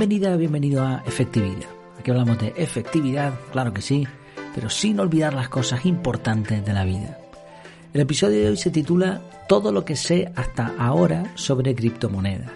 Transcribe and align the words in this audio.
Bienvenida, 0.00 0.34
bienvenido 0.34 0.82
a 0.82 1.02
Efectividad. 1.04 1.68
Aquí 1.98 2.10
hablamos 2.10 2.38
de 2.38 2.54
efectividad, 2.56 3.34
claro 3.52 3.74
que 3.74 3.82
sí, 3.82 4.08
pero 4.54 4.70
sin 4.70 4.98
olvidar 4.98 5.34
las 5.34 5.50
cosas 5.50 5.84
importantes 5.84 6.64
de 6.64 6.72
la 6.72 6.86
vida. 6.86 7.18
El 7.92 8.00
episodio 8.00 8.40
de 8.40 8.48
hoy 8.48 8.56
se 8.56 8.70
titula 8.70 9.20
Todo 9.46 9.72
lo 9.72 9.84
que 9.84 9.96
sé 9.96 10.32
hasta 10.36 10.74
ahora 10.78 11.30
sobre 11.34 11.74
criptomonedas. 11.74 12.50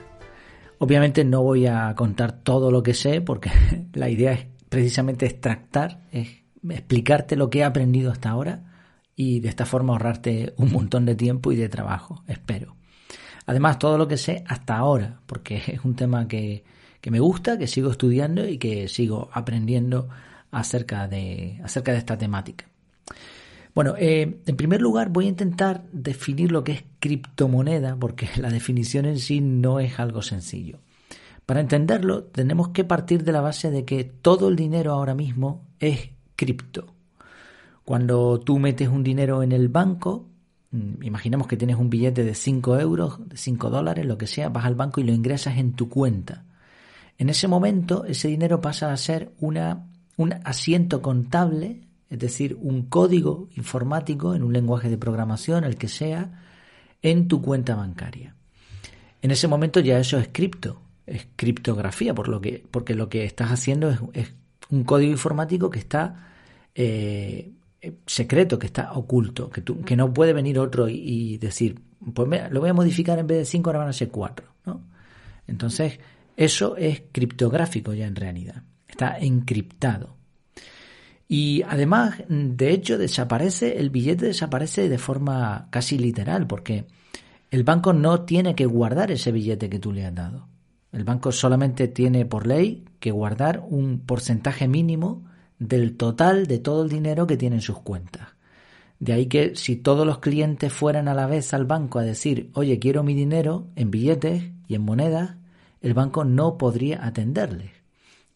Obviamente 0.79 1.23
no 1.23 1.43
voy 1.43 1.67
a 1.67 1.95
contar 1.95 2.33
todo 2.33 2.71
lo 2.71 2.83
que 2.83 2.95
sé 2.95 3.21
porque 3.21 3.51
la 3.93 4.09
idea 4.09 4.33
es 4.33 4.47
precisamente 4.71 5.27
extractar, 5.27 6.01
es 6.13 6.29
explicarte 6.67 7.37
lo 7.37 7.51
que 7.51 7.59
he 7.59 7.65
aprendido 7.65 8.11
hasta 8.11 8.31
ahora 8.31 8.73
y 9.15 9.41
de 9.41 9.51
esta 9.51 9.67
forma 9.67 9.93
ahorrarte 9.93 10.55
un 10.57 10.73
montón 10.73 11.05
de 11.05 11.15
tiempo 11.15 11.53
y 11.53 11.57
de 11.57 11.69
trabajo, 11.69 12.25
espero. 12.27 12.75
Además, 13.45 13.79
todo 13.79 13.99
lo 13.99 14.09
que 14.09 14.17
sé 14.17 14.45
hasta 14.49 14.79
ahora, 14.79 15.21
porque 15.27 15.57
es 15.67 15.85
un 15.85 15.95
tema 15.95 16.27
que, 16.27 16.65
que 17.05 17.11
me 17.11 17.21
gusta, 17.21 17.59
que 17.59 17.67
sigo 17.67 17.91
estudiando 17.91 18.49
y 18.49 18.57
que 18.57 18.89
sigo 18.89 19.29
aprendiendo 19.31 20.09
acerca 20.51 21.07
de, 21.07 21.61
acerca 21.63 21.93
de 21.93 21.99
esta 21.99 22.17
temática. 22.17 22.65
Bueno, 23.75 23.95
eh, 23.99 24.41
en 24.47 24.57
primer 24.57 24.81
lugar 24.81 25.11
voy 25.11 25.27
a 25.27 25.29
intentar 25.29 25.85
definir 25.93 26.51
lo 26.51 26.65
que 26.65 26.73
es 26.73 26.85
criptomoneda, 27.01 27.95
porque 27.95 28.31
la 28.39 28.49
definición 28.49 29.05
en 29.05 29.19
sí 29.19 29.43
no 29.43 29.81
es 29.81 30.01
algo 30.01 30.23
sencillo. 30.23 30.79
Para 31.45 31.61
entenderlo, 31.61 32.25
tenemos 32.25 32.69
que 32.69 32.85
partir 32.85 33.23
de 33.23 33.33
la 33.33 33.43
base 33.43 33.71
de 33.71 33.85
que 33.85 34.05
todo 34.05 34.49
el 34.49 34.57
dinero 34.57 34.95
ahora 34.95 35.15
mismo 35.15 35.67
es 35.81 36.09
cripto. 36.37 36.87
Cuando 37.85 38.41
tú 38.41 38.59
metes 38.59 38.89
un 38.89 39.05
dinero 39.05 39.43
en 39.43 39.53
el 39.53 39.69
banco, 39.69 40.27
mm, 40.71 41.03
imaginemos 41.03 41.49
que 41.49 41.59
tienes 41.59 41.77
un 41.77 41.91
billete 41.91 42.25
de 42.25 42.35
5 42.35 42.79
euros, 42.79 43.29
de 43.29 43.37
5 43.37 43.69
dólares, 43.69 44.07
lo 44.07 44.17
que 44.17 44.27
sea, 44.27 44.49
vas 44.49 44.65
al 44.65 44.75
banco 44.75 45.03
y 45.03 45.05
lo 45.05 45.13
ingresas 45.13 45.59
en 45.59 45.75
tu 45.75 45.91
cuenta. 45.91 46.47
En 47.19 47.29
ese 47.29 47.49
momento 47.49 48.05
ese 48.05 48.29
dinero 48.29 48.61
pasa 48.61 48.93
a 48.93 48.97
ser 48.97 49.33
una, 49.41 49.87
un 50.17 50.35
asiento 50.45 51.01
contable, 51.01 51.83
es 52.11 52.19
decir, 52.19 52.57
un 52.61 52.83
código 52.83 53.49
informático 53.57 54.35
en 54.35 54.43
un 54.43 54.53
lenguaje 54.53 54.89
de 54.89 54.99
programación, 54.99 55.65
el 55.65 55.77
que 55.77 55.89
sea, 55.89 56.43
en 57.03 57.29
tu 57.29 57.43
cuenta 57.43 57.75
bancaria. 57.75 58.35
En 59.23 59.31
ese 59.31 59.49
momento 59.49 59.81
ya 59.81 59.99
eso 59.99 60.19
es 60.19 60.29
cripto, 60.33 60.81
es 61.07 61.27
criptografía, 61.37 62.15
por 62.15 62.29
lo 62.29 62.41
que, 62.41 62.65
porque 62.71 62.95
lo 62.95 63.09
que 63.09 63.25
estás 63.25 63.51
haciendo 63.51 64.11
es, 64.13 64.35
un 64.71 64.85
código 64.85 65.13
informático 65.13 65.69
que 65.69 65.79
está 65.79 66.31
eh, 66.75 67.53
secreto, 68.07 68.59
que 68.59 68.67
está 68.67 68.93
oculto, 68.93 69.51
que, 69.51 69.63
que 69.63 69.97
no 69.97 70.13
puede 70.13 70.33
venir 70.33 70.59
otro 70.59 70.89
y, 70.89 71.37
decir, 71.39 71.81
pues 72.15 72.51
lo 72.51 72.61
voy 72.61 72.71
a 72.71 72.75
modificar 72.75 73.19
en 73.19 73.27
vez 73.27 73.39
de 73.39 73.45
5, 73.45 73.69
ahora 73.69 73.81
van 73.81 73.89
a 73.89 73.93
ser 73.93 74.09
4. 74.09 74.47
¿no? 74.67 74.81
Entonces, 75.47 75.99
eso 76.37 76.77
es 76.77 77.03
criptográfico 77.13 77.93
ya 77.93 78.07
en 78.07 78.17
realidad. 78.17 78.63
Está 78.89 79.19
encriptado. 79.19 80.17
Y 81.29 81.63
además, 81.63 82.23
de 82.29 82.71
hecho, 82.71 82.99
desaparece, 82.99 83.79
el 83.79 83.91
billete 83.91 84.27
desaparece 84.27 84.89
de 84.89 84.99
forma 84.99 85.69
casi 85.71 85.99
literal, 85.99 86.47
porque 86.47 86.87
el 87.51 87.65
banco 87.65 87.93
no 87.93 88.23
tiene 88.23 88.55
que 88.55 88.67
guardar 88.67 89.11
ese 89.11 89.33
billete 89.33 89.71
que 89.71 89.79
tú 89.79 89.93
le 89.93 90.05
has 90.05 90.15
dado. 90.15 90.49
El 90.93 91.05
banco 91.05 91.33
solamente 91.33 91.89
tiene 91.89 92.25
por 92.25 92.47
ley 92.47 92.85
que 93.01 93.11
guardar 93.11 93.65
un 93.69 94.01
porcentaje 94.01 94.69
mínimo 94.69 95.25
del 95.59 95.97
total 95.97 96.47
de 96.47 96.59
todo 96.59 96.85
el 96.85 96.89
dinero 96.89 97.27
que 97.27 97.37
tiene 97.37 97.57
en 97.57 97.63
sus 97.63 97.81
cuentas. 97.81 98.29
De 99.01 99.13
ahí 99.13 99.27
que 99.27 99.57
si 99.57 99.77
todos 99.77 100.07
los 100.07 100.19
clientes 100.19 100.73
fueran 100.73 101.09
a 101.09 101.15
la 101.15 101.27
vez 101.27 101.53
al 101.53 101.65
banco 101.65 101.99
a 101.99 102.03
decir, 102.05 102.51
oye, 102.55 102.79
quiero 102.79 103.03
mi 103.03 103.15
dinero 103.15 103.67
en 103.77 103.91
billetes 103.91 104.53
y 104.69 104.75
en 104.75 104.83
monedas, 104.83 105.37
el 105.85 105.93
banco 105.93 106.25
no 106.25 106.57
podría 106.57 107.05
atenderles. 107.05 107.71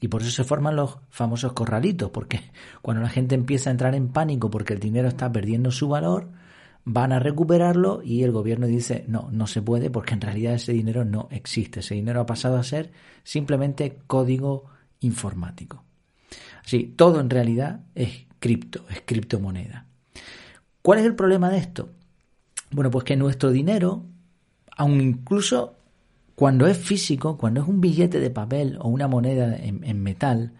Y 0.00 0.08
por 0.08 0.20
eso 0.20 0.30
se 0.30 0.44
forman 0.44 0.76
los 0.76 0.98
famosos 1.08 1.54
corralitos, 1.54 2.10
porque 2.10 2.42
cuando 2.82 3.02
la 3.02 3.08
gente 3.08 3.34
empieza 3.34 3.70
a 3.70 3.72
entrar 3.72 3.94
en 3.94 4.08
pánico 4.08 4.50
porque 4.50 4.74
el 4.74 4.80
dinero 4.80 5.08
está 5.08 5.32
perdiendo 5.32 5.70
su 5.70 5.88
valor, 5.88 6.28
van 6.84 7.10
a 7.10 7.18
recuperarlo 7.18 8.02
y 8.04 8.22
el 8.22 8.32
gobierno 8.32 8.66
dice, 8.66 9.04
no, 9.08 9.30
no 9.32 9.46
se 9.46 9.62
puede 9.62 9.88
porque 9.88 10.12
en 10.12 10.20
realidad 10.20 10.54
ese 10.54 10.74
dinero 10.74 11.06
no 11.06 11.28
existe. 11.30 11.80
Ese 11.80 11.94
dinero 11.94 12.20
ha 12.20 12.26
pasado 12.26 12.58
a 12.58 12.62
ser 12.62 12.92
simplemente 13.24 13.98
código 14.06 14.66
informático. 15.00 15.84
Así, 16.62 16.84
todo 16.84 17.18
en 17.18 17.30
realidad 17.30 17.80
es 17.94 18.26
cripto, 18.40 18.84
es 18.90 19.00
criptomoneda. 19.06 19.86
¿Cuál 20.82 20.98
es 20.98 21.06
el 21.06 21.14
problema 21.14 21.48
de 21.48 21.58
esto? 21.58 21.88
Bueno, 22.70 22.90
pues 22.90 23.04
que 23.04 23.16
nuestro 23.16 23.50
dinero, 23.50 24.04
aun 24.76 25.00
incluso 25.00 25.77
cuando 26.38 26.68
es 26.68 26.78
físico, 26.78 27.36
cuando 27.36 27.62
es 27.62 27.66
un 27.66 27.80
billete 27.80 28.20
de 28.20 28.30
papel 28.30 28.78
o 28.80 28.86
una 28.86 29.08
moneda 29.08 29.56
en, 29.56 30.00
metal, 30.00 30.52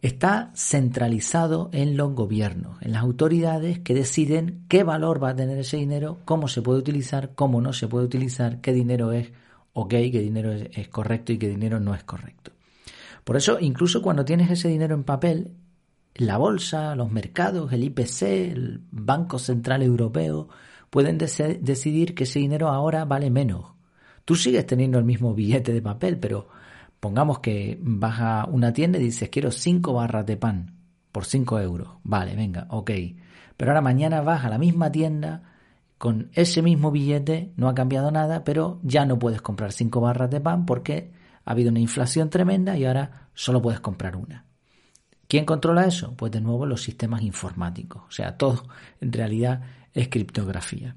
está 0.00 0.52
centralizado 0.54 1.70
en 1.72 1.96
los 1.96 2.14
gobiernos, 2.14 2.80
en 2.82 2.92
las 2.92 3.02
autoridades 3.02 3.80
que 3.80 3.94
deciden 3.94 4.64
qué 4.68 4.84
valor 4.84 5.20
va 5.20 5.30
a 5.30 5.34
tener 5.34 5.58
ese 5.58 5.76
dinero, 5.76 6.18
cómo 6.24 6.46
se 6.46 6.62
puede 6.62 6.78
utilizar, 6.78 7.34
cómo 7.34 7.60
no 7.60 7.72
se 7.72 7.88
puede 7.88 8.04
utilizar, 8.04 8.60
qué 8.60 8.72
dinero 8.72 9.10
es 9.10 9.32
ok, 9.72 9.90
qué 9.90 10.20
dinero 10.20 10.52
es, 10.52 10.86
correcto 10.86 11.32
y 11.32 11.38
qué 11.38 11.48
dinero 11.48 11.80
no 11.80 11.96
es 11.96 12.04
correcto. 12.04 12.52
Por 13.24 13.36
eso, 13.36 13.58
incluso 13.58 14.00
cuando 14.00 14.24
tienes 14.24 14.48
ese 14.52 14.68
dinero 14.68 14.94
en 14.94 15.02
papel, 15.02 15.50
la 16.14 16.38
bolsa, 16.38 16.94
los 16.94 17.10
mercados, 17.10 17.72
el 17.72 17.82
IPC, 17.82 18.22
el 18.22 18.82
Banco 18.92 19.40
Central 19.40 19.82
Europeo, 19.82 20.48
pueden 20.90 21.18
decidir 21.18 22.14
que 22.14 22.22
ese 22.22 22.38
dinero 22.38 22.68
ahora 22.68 23.04
vale 23.04 23.30
menos 23.30 23.77
Tú 24.28 24.34
sigues 24.34 24.66
teniendo 24.66 24.98
el 24.98 25.06
mismo 25.06 25.32
billete 25.32 25.72
de 25.72 25.80
papel, 25.80 26.18
pero 26.18 26.48
pongamos 27.00 27.38
que 27.38 27.78
vas 27.80 28.20
a 28.20 28.44
una 28.44 28.74
tienda 28.74 28.98
y 28.98 29.04
dices, 29.04 29.30
quiero 29.30 29.50
cinco 29.50 29.94
barras 29.94 30.26
de 30.26 30.36
pan 30.36 30.74
por 31.12 31.24
cinco 31.24 31.58
euros. 31.58 31.88
Vale, 32.02 32.36
venga, 32.36 32.66
ok. 32.68 32.90
Pero 33.56 33.70
ahora 33.70 33.80
mañana 33.80 34.20
vas 34.20 34.44
a 34.44 34.50
la 34.50 34.58
misma 34.58 34.92
tienda 34.92 35.44
con 35.96 36.28
ese 36.34 36.60
mismo 36.60 36.90
billete, 36.90 37.54
no 37.56 37.70
ha 37.70 37.74
cambiado 37.74 38.10
nada, 38.10 38.44
pero 38.44 38.80
ya 38.82 39.06
no 39.06 39.18
puedes 39.18 39.40
comprar 39.40 39.72
cinco 39.72 40.02
barras 40.02 40.28
de 40.28 40.42
pan 40.42 40.66
porque 40.66 41.10
ha 41.46 41.52
habido 41.52 41.70
una 41.70 41.80
inflación 41.80 42.28
tremenda 42.28 42.76
y 42.76 42.84
ahora 42.84 43.30
solo 43.32 43.62
puedes 43.62 43.80
comprar 43.80 44.14
una. 44.14 44.44
¿Quién 45.26 45.46
controla 45.46 45.86
eso? 45.86 46.14
Pues 46.14 46.32
de 46.32 46.42
nuevo 46.42 46.66
los 46.66 46.82
sistemas 46.82 47.22
informáticos. 47.22 48.02
O 48.06 48.10
sea, 48.10 48.36
todo 48.36 48.66
en 49.00 49.10
realidad 49.10 49.62
es 49.94 50.10
criptografía. 50.10 50.96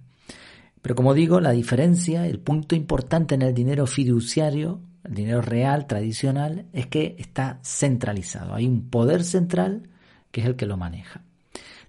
Pero 0.81 0.95
como 0.95 1.13
digo, 1.13 1.39
la 1.39 1.51
diferencia, 1.51 2.25
el 2.27 2.39
punto 2.39 2.75
importante 2.75 3.35
en 3.35 3.43
el 3.43 3.53
dinero 3.53 3.85
fiduciario, 3.85 4.81
el 5.03 5.13
dinero 5.13 5.41
real, 5.41 5.87
tradicional, 5.87 6.65
es 6.73 6.87
que 6.87 7.15
está 7.19 7.59
centralizado. 7.63 8.53
Hay 8.53 8.67
un 8.67 8.89
poder 8.89 9.23
central 9.23 9.89
que 10.31 10.41
es 10.41 10.47
el 10.47 10.55
que 10.55 10.65
lo 10.65 10.77
maneja. 10.77 11.21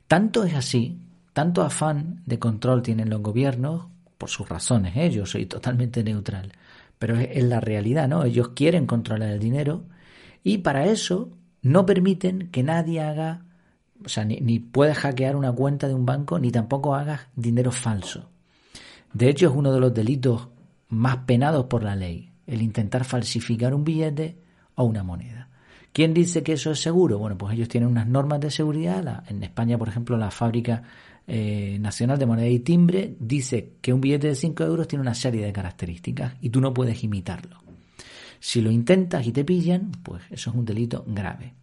Tanto 0.06 0.44
es 0.44 0.54
así, 0.54 0.98
tanto 1.32 1.62
afán 1.62 2.22
de 2.26 2.38
control 2.38 2.82
tienen 2.82 3.08
los 3.08 3.22
gobiernos, 3.22 3.86
por 4.22 4.30
sus 4.30 4.48
razones, 4.48 4.96
¿eh? 4.96 5.10
yo 5.10 5.26
soy 5.26 5.46
totalmente 5.46 6.04
neutral, 6.04 6.52
pero 6.96 7.18
es, 7.18 7.42
la 7.42 7.58
realidad, 7.58 8.06
¿no? 8.06 8.22
Ellos 8.22 8.50
quieren 8.50 8.86
controlar 8.86 9.30
el 9.30 9.40
dinero 9.40 9.82
y 10.44 10.58
para 10.58 10.86
eso 10.86 11.30
no 11.60 11.84
permiten 11.86 12.48
que 12.52 12.62
nadie 12.62 13.00
haga, 13.00 13.46
o 14.04 14.08
sea, 14.08 14.24
ni, 14.24 14.36
ni 14.36 14.60
pueda 14.60 14.94
hackear 14.94 15.34
una 15.34 15.50
cuenta 15.50 15.88
de 15.88 15.94
un 15.94 16.06
banco, 16.06 16.38
ni 16.38 16.52
tampoco 16.52 16.94
haga 16.94 17.30
dinero 17.34 17.72
falso. 17.72 18.30
De 19.12 19.28
hecho, 19.28 19.48
es 19.48 19.54
uno 19.54 19.72
de 19.72 19.80
los 19.80 19.92
delitos 19.92 20.48
más 20.88 21.18
penados 21.18 21.66
por 21.66 21.82
la 21.82 21.96
ley, 21.96 22.30
el 22.46 22.62
intentar 22.62 23.04
falsificar 23.04 23.74
un 23.74 23.84
billete 23.84 24.38
o 24.74 24.84
una 24.84 25.02
moneda. 25.02 25.48
¿Quién 25.92 26.14
dice 26.14 26.42
que 26.42 26.54
eso 26.54 26.70
es 26.70 26.80
seguro? 26.80 27.18
Bueno, 27.18 27.36
pues 27.36 27.54
ellos 27.54 27.68
tienen 27.68 27.90
unas 27.90 28.06
normas 28.06 28.40
de 28.40 28.50
seguridad. 28.50 29.24
en 29.28 29.42
España, 29.42 29.76
por 29.76 29.88
ejemplo, 29.88 30.16
la 30.16 30.30
Fábrica 30.30 30.82
eh, 31.26 31.76
Nacional 31.80 32.18
de 32.18 32.26
Moneda 32.26 32.48
y 32.48 32.60
Timbre 32.60 33.14
dice 33.18 33.74
que 33.80 33.92
un 33.92 34.00
billete 34.00 34.28
de 34.28 34.34
5 34.34 34.64
euros 34.64 34.88
tiene 34.88 35.02
una 35.02 35.14
serie 35.14 35.44
de 35.44 35.52
características 35.52 36.34
y 36.40 36.48
tú 36.48 36.60
no 36.60 36.72
puedes 36.72 37.04
imitarlo. 37.04 37.62
Si 38.40 38.60
lo 38.60 38.70
intentas 38.70 39.26
y 39.26 39.32
te 39.32 39.44
pillan, 39.44 39.92
pues 40.02 40.22
eso 40.30 40.50
es 40.50 40.56
un 40.56 40.64
delito 40.64 41.04
grave. 41.06 41.54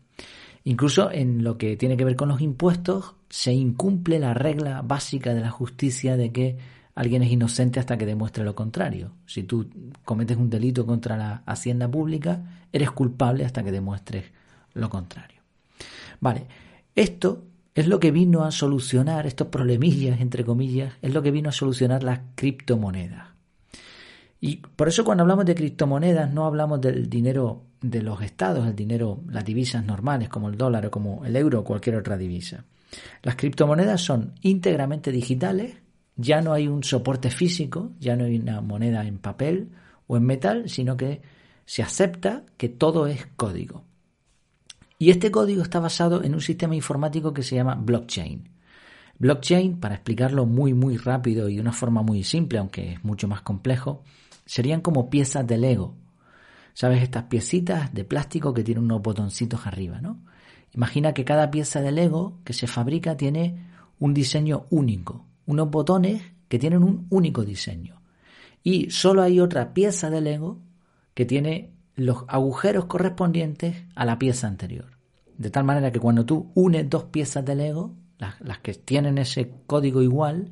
Incluso 0.63 1.11
en 1.11 1.43
lo 1.43 1.57
que 1.57 1.75
tiene 1.75 1.97
que 1.97 2.05
ver 2.05 2.15
con 2.15 2.29
los 2.29 2.41
impuestos, 2.41 3.15
se 3.29 3.51
incumple 3.51 4.19
la 4.19 4.33
regla 4.33 4.81
básica 4.81 5.33
de 5.33 5.41
la 5.41 5.49
justicia 5.49 6.15
de 6.15 6.31
que 6.31 6.57
alguien 6.99 7.23
es 7.23 7.31
inocente 7.31 7.79
hasta 7.79 7.97
que 7.97 8.05
demuestre 8.05 8.43
lo 8.43 8.55
contrario. 8.55 9.13
Si 9.25 9.43
tú 9.43 9.69
cometes 10.03 10.35
un 10.35 10.49
delito 10.49 10.85
contra 10.85 11.15
la 11.15 11.43
hacienda 11.45 11.87
pública, 11.87 12.65
eres 12.73 12.91
culpable 12.91 13.45
hasta 13.45 13.63
que 13.63 13.71
demuestres 13.71 14.25
lo 14.73 14.89
contrario. 14.89 15.39
Vale, 16.19 16.45
esto 16.93 17.45
es 17.73 17.87
lo 17.87 18.01
que 18.01 18.11
vino 18.11 18.43
a 18.43 18.51
solucionar, 18.51 19.27
estos 19.27 19.47
problemillas, 19.47 20.19
entre 20.19 20.43
comillas, 20.43 20.91
es 21.01 21.13
lo 21.13 21.21
que 21.21 21.31
vino 21.31 21.47
a 21.47 21.53
solucionar 21.53 22.03
las 22.03 22.19
criptomonedas. 22.35 23.29
Y 24.41 24.57
por 24.57 24.89
eso 24.89 25.05
cuando 25.05 25.21
hablamos 25.21 25.45
de 25.45 25.55
criptomonedas 25.55 26.33
no 26.33 26.45
hablamos 26.45 26.81
del 26.81 27.09
dinero 27.09 27.61
de 27.79 28.03
los 28.03 28.21
estados, 28.21 28.67
el 28.67 28.75
dinero, 28.75 29.21
las 29.29 29.45
divisas 29.45 29.85
normales 29.85 30.27
como 30.27 30.49
el 30.49 30.57
dólar 30.57 30.87
o 30.87 30.91
como 30.91 31.23
el 31.23 31.37
euro 31.37 31.61
o 31.61 31.63
cualquier 31.63 31.95
otra 31.95 32.17
divisa. 32.17 32.65
Las 33.23 33.37
criptomonedas 33.37 34.01
son 34.01 34.33
íntegramente 34.41 35.13
digitales 35.13 35.77
ya 36.19 36.41
no 36.41 36.51
hay 36.51 36.67
un 36.67 36.83
soporte 36.83 37.31
físico, 37.31 37.93
ya 37.97 38.17
no 38.17 38.25
hay 38.25 38.37
una 38.37 38.59
moneda 38.59 39.05
en 39.07 39.19
papel 39.19 39.69
o 40.05 40.17
en 40.17 40.25
metal, 40.25 40.69
sino 40.69 40.97
que 40.97 41.21
Se 41.65 41.83
acepta 41.83 42.45
que 42.57 42.67
todo 42.67 43.05
es 43.05 43.27
código. 43.35 43.83
Y 44.97 45.11
este 45.11 45.29
código 45.29 45.61
está 45.61 45.79
basado 45.79 46.23
en 46.23 46.33
un 46.33 46.41
sistema 46.41 46.75
informático 46.75 47.31
que 47.31 47.43
se 47.43 47.55
llama 47.55 47.75
blockchain. 47.75 48.49
Blockchain, 49.19 49.79
para 49.79 49.93
explicarlo 49.93 50.47
muy 50.47 50.73
muy 50.73 50.97
rápido 50.97 51.47
y 51.47 51.55
de 51.55 51.61
una 51.61 51.71
forma 51.71 52.01
muy 52.01 52.23
simple, 52.23 52.57
aunque 52.57 52.93
es 52.93 53.03
mucho 53.03 53.27
más 53.27 53.41
complejo, 53.41 54.03
serían 54.47 54.81
como 54.81 55.11
piezas 55.11 55.45
de 55.45 55.59
Lego. 55.59 55.95
¿Sabes? 56.73 57.03
Estas 57.03 57.25
piecitas 57.25 57.93
de 57.93 58.03
plástico 58.03 58.51
que 58.51 58.63
tienen 58.63 58.85
unos 58.85 59.03
botoncitos 59.03 59.67
arriba, 59.67 60.01
¿no? 60.01 60.19
Imagina 60.73 61.13
que 61.13 61.23
cada 61.23 61.51
pieza 61.51 61.81
de 61.81 61.91
Lego 61.91 62.39
que 62.43 62.53
se 62.53 62.65
fabrica 62.65 63.15
tiene 63.15 63.67
un 63.99 64.15
diseño 64.15 64.65
único, 64.71 65.28
unos 65.49 65.71
botones 65.71 66.21
que 66.47 66.59
tienen 66.59 66.83
un 66.83 67.07
único 67.09 67.43
diseño. 67.43 68.03
Y 68.61 68.91
solo 68.91 69.23
hay 69.23 69.39
otra 69.39 69.73
pieza 69.73 70.11
de 70.11 70.21
Lego 70.21 70.61
que 71.15 71.25
tiene 71.25 71.71
los 71.95 72.23
agujeros 72.27 72.85
correspondientes 72.85 73.75
a 73.95 74.05
la 74.05 74.19
pieza 74.19 74.47
anterior. 74.47 74.91
De 75.39 75.49
tal 75.49 75.63
manera 75.63 75.91
que 75.91 75.99
cuando 75.99 76.23
tú 76.23 76.51
unes 76.53 76.87
dos 76.87 77.05
piezas 77.05 77.43
de 77.45 77.55
Lego, 77.55 77.95
las, 78.19 78.59
que 78.59 78.75
tienen 78.75 79.17
ese 79.17 79.51
código 79.65 80.03
igual, 80.03 80.51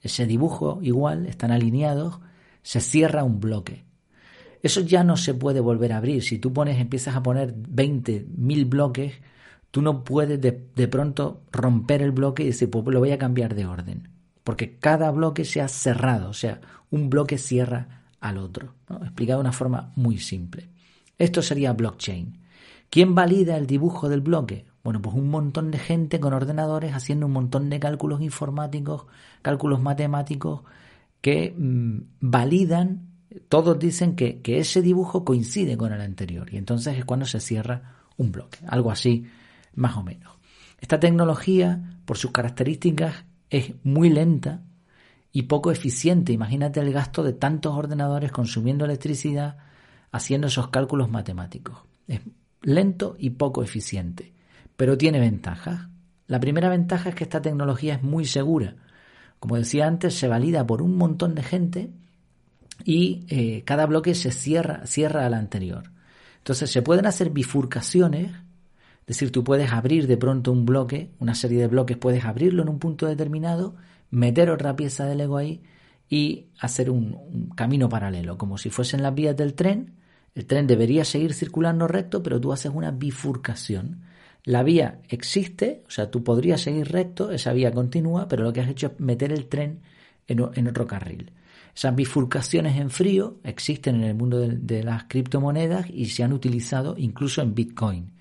ese 0.00 0.26
dibujo 0.26 0.80
igual, 0.82 1.26
están 1.26 1.52
alineados, 1.52 2.18
se 2.62 2.80
cierra 2.80 3.22
un 3.22 3.38
bloque. 3.38 3.84
Eso 4.60 4.80
ya 4.80 5.04
no 5.04 5.16
se 5.16 5.34
puede 5.34 5.60
volver 5.60 5.92
a 5.92 5.98
abrir. 5.98 6.20
Si 6.20 6.38
tú 6.38 6.52
pones, 6.52 6.80
empiezas 6.80 7.14
a 7.14 7.22
poner 7.22 7.54
20, 7.56 8.26
mil 8.36 8.64
bloques, 8.64 9.14
tú 9.70 9.82
no 9.82 10.02
puedes 10.02 10.40
de, 10.40 10.88
pronto 10.88 11.42
romper 11.52 12.02
el 12.02 12.10
bloque 12.10 12.42
y 12.42 12.46
decir, 12.46 12.70
pues 12.70 12.84
lo 12.88 12.98
voy 12.98 13.12
a 13.12 13.18
cambiar 13.18 13.54
de 13.54 13.66
orden. 13.66 14.08
Porque 14.44 14.78
cada 14.78 15.10
bloque 15.10 15.44
se 15.44 15.60
ha 15.60 15.68
cerrado, 15.68 16.30
o 16.30 16.34
sea, 16.34 16.60
un 16.90 17.08
bloque 17.10 17.38
cierra 17.38 18.02
al 18.20 18.38
otro. 18.38 18.74
Explicado 19.02 19.38
de 19.38 19.42
una 19.42 19.52
forma 19.52 19.92
muy 19.96 20.18
simple. 20.18 20.68
Esto 21.18 21.42
sería 21.42 21.72
blockchain. 21.72 22.38
¿Quién 22.90 23.14
valida 23.14 23.56
el 23.56 23.66
dibujo 23.66 24.08
del 24.08 24.20
bloque? 24.20 24.66
Bueno, 24.82 25.00
pues 25.00 25.14
un 25.14 25.30
montón 25.30 25.70
de 25.70 25.78
gente 25.78 26.20
con 26.20 26.32
ordenadores 26.32 26.94
haciendo 26.94 27.26
un 27.26 27.32
montón 27.32 27.70
de 27.70 27.78
cálculos 27.78 28.20
informáticos, 28.20 29.06
cálculos 29.40 29.80
matemáticos, 29.80 30.62
que 31.20 31.54
mm, 31.56 31.98
validan, 32.20 33.08
todos 33.48 33.78
dicen 33.78 34.16
que 34.16 34.40
ese 34.44 34.82
dibujo 34.82 35.24
coincide 35.24 35.76
con 35.76 35.92
el 35.92 36.00
anterior. 36.00 36.52
Y 36.52 36.56
entonces 36.56 36.98
es 36.98 37.04
cuando 37.04 37.26
se 37.26 37.40
cierra 37.40 38.02
un 38.16 38.32
bloque. 38.32 38.58
Algo 38.66 38.90
así, 38.90 39.26
más 39.74 39.96
o 39.96 40.02
menos. 40.02 40.34
Esta 40.80 40.98
tecnología, 40.98 42.00
por 42.04 42.18
sus 42.18 42.32
características, 42.32 43.24
es 43.52 43.74
muy 43.84 44.10
lenta 44.10 44.62
y 45.32 45.42
poco 45.42 45.70
eficiente. 45.70 46.32
Imagínate 46.32 46.80
el 46.80 46.92
gasto 46.92 47.22
de 47.22 47.32
tantos 47.32 47.74
ordenadores 47.76 48.32
consumiendo 48.32 48.84
electricidad 48.84 49.56
haciendo 50.10 50.48
esos 50.48 50.68
cálculos 50.68 51.10
matemáticos. 51.10 51.78
Es 52.06 52.20
lento 52.62 53.16
y 53.18 53.30
poco 53.30 53.62
eficiente 53.62 54.32
pero 54.82 54.98
tiene 54.98 55.20
ventajas. 55.20 55.88
La 56.26 56.40
primera 56.40 56.68
ventaja 56.68 57.10
es 57.10 57.14
que 57.14 57.22
esta 57.22 57.42
tecnología 57.42 57.94
es 57.94 58.02
muy 58.02 58.24
segura. 58.24 58.74
Como 59.38 59.56
decía 59.56 59.86
antes, 59.86 60.14
se 60.14 60.26
valida 60.26 60.66
por 60.66 60.82
un 60.82 60.96
montón 60.96 61.36
de 61.36 61.44
gente 61.44 61.90
y 62.84 63.24
eh, 63.28 63.62
cada 63.64 63.86
bloque 63.86 64.16
se 64.16 64.32
cierra, 64.32 64.86
cierra 64.86 65.24
al 65.24 65.34
anterior. 65.34 65.92
Entonces 66.38 66.70
se 66.70 66.82
pueden 66.82 67.06
hacer 67.06 67.30
bifurcaciones, 67.30 68.32
es 69.02 69.06
decir, 69.06 69.32
tú 69.32 69.44
puedes 69.44 69.72
abrir 69.72 70.06
de 70.06 70.16
pronto 70.16 70.52
un 70.52 70.64
bloque, 70.64 71.10
una 71.18 71.34
serie 71.34 71.60
de 71.60 71.66
bloques, 71.66 71.96
puedes 71.96 72.24
abrirlo 72.24 72.62
en 72.62 72.68
un 72.68 72.78
punto 72.78 73.06
determinado, 73.06 73.74
meter 74.10 74.50
otra 74.50 74.76
pieza 74.76 75.06
de 75.06 75.16
Lego 75.16 75.36
ahí 75.36 75.62
y 76.08 76.46
hacer 76.58 76.90
un, 76.90 77.14
un 77.14 77.50
camino 77.50 77.88
paralelo, 77.88 78.38
como 78.38 78.58
si 78.58 78.70
fuesen 78.70 79.02
las 79.02 79.14
vías 79.14 79.36
del 79.36 79.54
tren. 79.54 79.94
El 80.34 80.46
tren 80.46 80.66
debería 80.66 81.04
seguir 81.04 81.34
circulando 81.34 81.88
recto, 81.88 82.22
pero 82.22 82.40
tú 82.40 82.52
haces 82.52 82.72
una 82.74 82.90
bifurcación. 82.90 84.02
La 84.44 84.62
vía 84.62 85.00
existe, 85.08 85.84
o 85.86 85.90
sea, 85.90 86.10
tú 86.10 86.24
podrías 86.24 86.60
seguir 86.60 86.90
recto, 86.90 87.30
esa 87.30 87.52
vía 87.52 87.70
continúa, 87.70 88.26
pero 88.28 88.42
lo 88.42 88.52
que 88.52 88.60
has 88.60 88.68
hecho 88.68 88.88
es 88.88 89.00
meter 89.00 89.32
el 89.32 89.46
tren 89.46 89.80
en, 90.26 90.68
otro 90.68 90.86
carril. 90.86 91.32
Esas 91.74 91.94
bifurcaciones 91.94 92.76
en 92.76 92.90
frío 92.90 93.38
existen 93.44 93.96
en 93.96 94.04
el 94.04 94.14
mundo 94.14 94.38
de, 94.40 94.82
las 94.82 95.04
criptomonedas 95.04 95.88
y 95.90 96.06
se 96.06 96.22
han 96.22 96.32
utilizado 96.32 96.94
incluso 96.98 97.40
en 97.40 97.54
Bitcoin. 97.54 98.12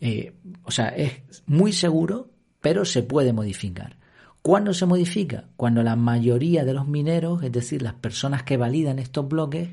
Eh, 0.00 0.34
o 0.64 0.70
sea, 0.70 0.88
es 0.88 1.42
muy 1.46 1.72
seguro, 1.72 2.30
pero 2.60 2.84
se 2.84 3.02
puede 3.02 3.32
modificar. 3.32 3.96
¿Cuándo 4.42 4.72
se 4.72 4.86
modifica? 4.86 5.44
Cuando 5.56 5.82
la 5.82 5.96
mayoría 5.96 6.64
de 6.64 6.74
los 6.74 6.86
mineros, 6.86 7.42
es 7.42 7.52
decir, 7.52 7.82
las 7.82 7.94
personas 7.94 8.44
que 8.44 8.56
validan 8.56 8.98
estos 8.98 9.28
bloques, 9.28 9.70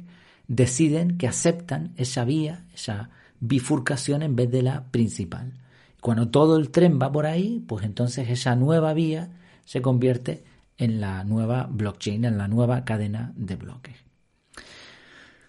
deciden 0.47 1.17
que 1.17 1.27
aceptan 1.27 1.93
esa 1.97 2.25
vía, 2.25 2.65
esa 2.73 3.09
bifurcación 3.39 4.21
en 4.21 4.35
vez 4.35 4.51
de 4.51 4.63
la 4.63 4.85
principal. 4.91 5.53
Cuando 6.01 6.29
todo 6.29 6.57
el 6.57 6.71
tren 6.71 6.99
va 7.01 7.11
por 7.11 7.25
ahí, 7.25 7.63
pues 7.67 7.85
entonces 7.85 8.29
esa 8.29 8.55
nueva 8.55 8.93
vía 8.93 9.29
se 9.65 9.81
convierte 9.81 10.43
en 10.77 10.99
la 10.99 11.23
nueva 11.23 11.67
blockchain, 11.69 12.25
en 12.25 12.37
la 12.37 12.47
nueva 12.47 12.85
cadena 12.85 13.33
de 13.35 13.55
bloques. 13.55 14.04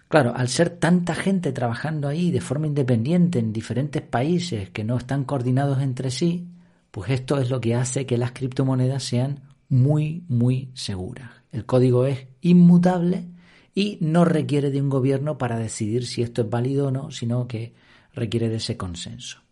Claro, 0.08 0.32
al 0.36 0.48
ser 0.48 0.70
tanta 0.70 1.14
gente 1.14 1.52
trabajando 1.52 2.06
ahí 2.06 2.30
de 2.30 2.40
forma 2.40 2.68
independiente 2.68 3.40
en 3.40 3.52
diferentes 3.52 4.02
países 4.02 4.70
que 4.70 4.84
no 4.84 4.96
están 4.96 5.24
coordinados 5.24 5.82
entre 5.82 6.10
sí, 6.10 6.46
pues 6.92 7.10
esto 7.10 7.38
es 7.38 7.50
lo 7.50 7.60
que 7.60 7.74
hace 7.74 8.06
que 8.06 8.16
las 8.16 8.32
criptomonedas 8.32 9.02
sean 9.02 9.40
muy, 9.68 10.24
muy 10.28 10.70
seguras. 10.74 11.30
El 11.50 11.66
código 11.66 12.06
es 12.06 12.28
inmutable 12.40 13.26
y 13.74 13.98
no 14.00 14.24
requiere 14.24 14.70
de 14.70 14.80
un 14.80 14.88
gobierno 14.88 15.38
para 15.38 15.58
decidir 15.58 16.06
si 16.06 16.22
esto 16.22 16.42
es 16.42 16.50
válido 16.50 16.88
o 16.88 16.90
no, 16.90 17.10
sino 17.10 17.48
que 17.48 17.74
requiere 18.14 18.48
de 18.48 18.56
ese 18.56 18.76
consenso. 18.76 19.42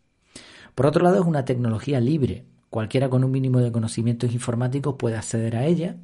Por 0.75 0.87
otro 0.87 1.05
lado, 1.05 1.21
es 1.21 1.27
una 1.27 1.45
tecnología 1.45 2.01
libre. 2.01 2.45
Cualquiera 2.71 3.09
con 3.09 3.25
un 3.25 3.31
mínimo 3.31 3.61
de 3.61 3.71
conocimientos 3.71 4.33
informáticos 4.33 4.95
puede 4.99 5.17
acceder 5.17 5.57
a 5.57 5.67
ella. 5.67 5.97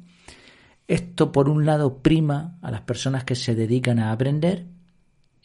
Esto, 0.91 1.31
por 1.31 1.47
un 1.47 1.65
lado, 1.65 1.99
prima 1.99 2.57
a 2.61 2.69
las 2.69 2.81
personas 2.81 3.23
que 3.23 3.35
se 3.35 3.55
dedican 3.55 3.97
a 3.97 4.11
aprender, 4.11 4.65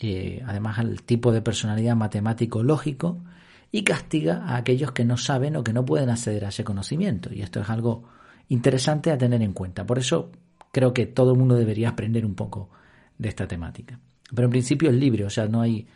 eh, 0.01 0.43
además 0.45 0.81
al 0.81 1.03
tipo 1.03 1.31
de 1.31 1.41
personalidad 1.41 1.95
matemático-lógico, 1.95 3.23
y 3.71 3.85
castiga 3.85 4.43
a 4.45 4.57
aquellos 4.57 4.91
que 4.91 5.05
no 5.05 5.17
saben 5.17 5.55
o 5.55 5.63
que 5.63 5.73
no 5.73 5.85
pueden 5.85 6.11
acceder 6.11 6.47
a 6.47 6.49
ese 6.49 6.65
conocimiento. 6.65 7.33
Y 7.33 7.43
esto 7.43 7.61
es 7.61 7.71
algo 7.71 8.09
interesante 8.49 9.13
a 9.13 9.19
tener 9.19 9.41
en 9.41 9.53
cuenta. 9.53 9.87
Por 9.87 10.01
eso 10.01 10.33
creo 10.73 10.93
que 10.93 11.07
todo 11.07 11.31
el 11.31 11.39
mundo 11.39 11.55
debería 11.55 11.91
aprender 11.91 12.27
un 12.27 12.35
poco 12.35 12.71
de 13.17 13.29
esta 13.29 13.47
temática. 13.47 14.01
Pero 14.35 14.47
en 14.47 14.51
principio 14.51 14.91
es 14.91 14.97
libre, 14.97 15.27
o 15.27 15.31
sea, 15.31 15.47
no 15.47 15.61
hay 15.61 15.87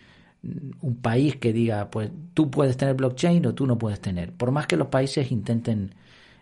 un 0.81 0.97
país 1.03 1.39
que 1.39 1.53
diga, 1.53 1.91
pues 1.91 2.09
tú 2.35 2.53
puedes 2.53 2.77
tener 2.77 2.95
blockchain 2.95 3.45
o 3.47 3.55
tú 3.55 3.67
no 3.67 3.77
puedes 3.77 4.01
tener. 4.01 4.33
Por 4.33 4.53
más 4.53 4.69
que 4.69 4.77
los 4.77 4.87
países 4.87 5.33
intenten 5.33 5.93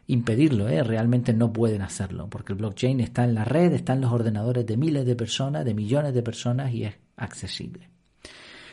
impedirlo, 0.09 0.69
¿eh? 0.69 0.83
realmente 0.83 1.33
no 1.33 1.53
pueden 1.53 1.83
hacerlo, 1.83 2.29
porque 2.29 2.55
el 2.55 2.59
blockchain 2.59 3.01
está 3.01 3.25
en 3.25 3.35
la 3.35 3.45
red, 3.45 3.73
está 3.73 3.93
en 3.93 4.01
los 4.01 4.11
ordenadores 4.11 4.67
de 4.67 4.77
miles 4.77 5.07
de 5.07 5.15
personas, 5.15 5.65
de 5.65 5.75
millones 5.75 6.15
de 6.15 6.23
personas 6.23 6.73
y 6.73 6.85
es 6.85 6.95
accesible. 7.17 7.91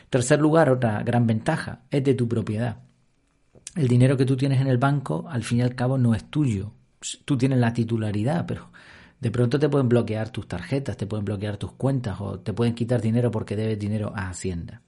Tercer 0.09 0.39
lugar, 0.39 0.69
otra 0.69 1.03
gran 1.03 1.27
ventaja, 1.27 1.81
es 1.91 2.03
de 2.03 2.13
tu 2.13 2.27
propiedad. 2.27 2.77
El 3.75 3.89
dinero 3.89 4.15
que 4.15 4.25
tú 4.25 4.37
tienes 4.37 4.61
en 4.61 4.67
el 4.67 4.77
banco, 4.77 5.25
al 5.29 5.43
fin 5.43 5.59
y 5.59 5.61
al 5.61 5.75
cabo, 5.75 5.97
no 5.97 6.15
es 6.15 6.23
tuyo. 6.29 6.71
Tú 7.25 7.37
tienes 7.37 7.59
la 7.59 7.73
titularidad, 7.73 8.45
pero 8.45 8.71
de 9.19 9.29
pronto 9.29 9.59
te 9.59 9.67
pueden 9.67 9.89
bloquear 9.89 10.29
tus 10.29 10.47
tarjetas, 10.47 10.95
te 10.95 11.05
pueden 11.05 11.25
bloquear 11.25 11.57
tus 11.57 11.73
cuentas 11.73 12.21
o 12.21 12.39
te 12.39 12.53
pueden 12.53 12.75
quitar 12.75 13.01
dinero 13.01 13.29
porque 13.29 13.57
debes 13.57 13.77
dinero 13.77 14.13
a 14.15 14.29
Hacienda. 14.29 14.81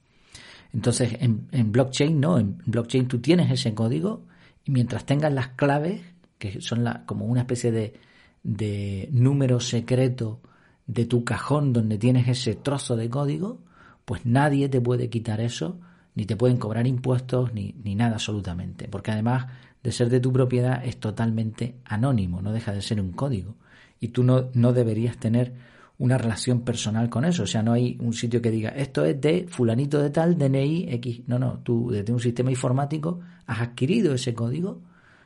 Entonces, 0.72 1.16
en, 1.20 1.72
blockchain 1.72 2.18
no, 2.18 2.38
en 2.38 2.58
blockchain 2.64 3.06
tú 3.06 3.20
tienes 3.20 3.50
ese 3.50 3.74
código 3.74 4.26
y 4.64 4.70
mientras 4.70 5.04
tengas 5.04 5.32
las 5.32 5.48
claves, 5.48 6.00
que 6.38 6.60
son 6.60 6.84
la, 6.84 7.04
como 7.04 7.26
una 7.26 7.40
especie 7.40 7.70
de, 7.72 7.94
de 8.42 9.08
número 9.12 9.60
secreto 9.60 10.40
de 10.86 11.04
tu 11.04 11.24
cajón 11.24 11.72
donde 11.72 11.98
tienes 11.98 12.28
ese 12.28 12.54
trozo 12.54 12.96
de 12.96 13.10
código, 13.10 13.58
pues 14.04 14.24
nadie 14.24 14.68
te 14.68 14.80
puede 14.80 15.10
quitar 15.10 15.40
eso, 15.40 15.78
ni 16.14 16.24
te 16.24 16.36
pueden 16.36 16.56
cobrar 16.56 16.86
impuestos, 16.86 17.52
ni, 17.52 17.74
ni 17.84 17.94
nada 17.94 18.14
absolutamente. 18.14 18.88
Porque 18.88 19.10
además 19.10 19.46
de 19.82 19.92
ser 19.92 20.08
de 20.08 20.20
tu 20.20 20.32
propiedad 20.32 20.84
es 20.84 20.98
totalmente 20.98 21.76
anónimo, 21.84 22.40
no 22.40 22.52
deja 22.52 22.72
de 22.72 22.82
ser 22.82 23.00
un 23.00 23.12
código. 23.12 23.56
Y 24.00 24.08
tú 24.08 24.24
no, 24.24 24.48
no 24.54 24.72
deberías 24.72 25.18
tener 25.18 25.52
una 25.98 26.16
relación 26.16 26.62
personal 26.62 27.10
con 27.10 27.24
eso. 27.24 27.42
O 27.42 27.46
sea, 27.46 27.62
no 27.62 27.72
hay 27.72 27.98
un 28.00 28.12
sitio 28.12 28.40
que 28.40 28.50
diga 28.50 28.70
esto 28.70 29.04
es 29.04 29.20
de 29.20 29.46
fulanito 29.48 30.00
de 30.00 30.10
tal, 30.10 30.38
DNI 30.38 30.86
X. 30.94 31.22
No, 31.26 31.38
no, 31.38 31.58
tú 31.62 31.90
desde 31.90 32.12
un 32.12 32.20
sistema 32.20 32.50
informático 32.50 33.20
has 33.46 33.60
adquirido 33.60 34.14
ese 34.14 34.34
código, 34.34 34.80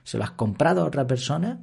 se 0.04 0.18
lo 0.18 0.24
has 0.24 0.32
comprado 0.32 0.82
a 0.82 0.84
otra 0.84 1.06
persona 1.06 1.60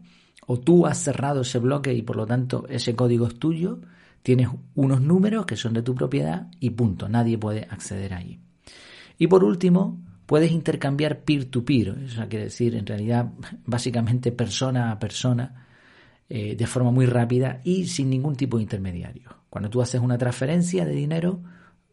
o 0.48 0.60
tú 0.60 0.86
has 0.86 0.98
cerrado 0.98 1.42
ese 1.42 1.60
bloque 1.60 1.94
y 1.94 2.02
por 2.02 2.16
lo 2.16 2.26
tanto 2.26 2.66
ese 2.70 2.96
código 2.96 3.28
es 3.28 3.38
tuyo, 3.38 3.80
tienes 4.24 4.50
unos 4.76 5.02
números 5.02 5.46
que 5.46 5.56
son 5.56 5.74
de 5.74 5.82
tu 5.82 5.96
propiedad 5.96 6.48
y 6.60 6.72
punto, 6.72 7.08
nadie 7.08 7.38
puede 7.38 7.68
acceder 7.70 8.14
ahí. 8.14 8.40
Y 9.18 9.28
por 9.28 9.44
último, 9.44 10.02
puedes 10.26 10.52
intercambiar 10.52 11.22
peer-to-peer, 11.22 11.96
-peer, 11.96 12.06
eso 12.06 12.28
quiere 12.30 12.46
decir 12.46 12.76
en 12.76 12.86
realidad 12.86 13.32
básicamente 13.66 14.32
persona 14.32 14.92
a 14.92 15.00
persona, 15.00 15.68
eh, 16.30 16.56
de 16.56 16.68
forma 16.68 16.92
muy 16.92 17.06
rápida 17.06 17.60
y 17.64 17.88
sin 17.88 18.10
ningún 18.10 18.36
tipo 18.36 18.58
de 18.58 18.64
intermediario. 18.64 19.30
Cuando 19.50 19.70
tú 19.70 19.82
haces 19.82 20.00
una 20.00 20.18
transferencia 20.18 20.86
de 20.86 20.94
dinero, 20.94 21.42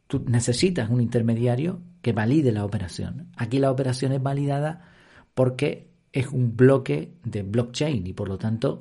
tú 0.06 0.22
necesitas 0.26 0.90
un 0.90 1.00
intermediario 1.00 1.80
que 2.02 2.12
valide 2.12 2.52
la 2.52 2.64
operación. 2.64 3.28
Aquí 3.36 3.58
la 3.58 3.70
operación 3.70 4.12
es 4.12 4.22
validada 4.22 4.92
porque 5.34 5.88
es 6.12 6.28
un 6.28 6.56
bloque 6.56 7.12
de 7.24 7.42
blockchain 7.42 8.06
y 8.06 8.12
por 8.12 8.28
lo 8.28 8.38
tanto 8.38 8.80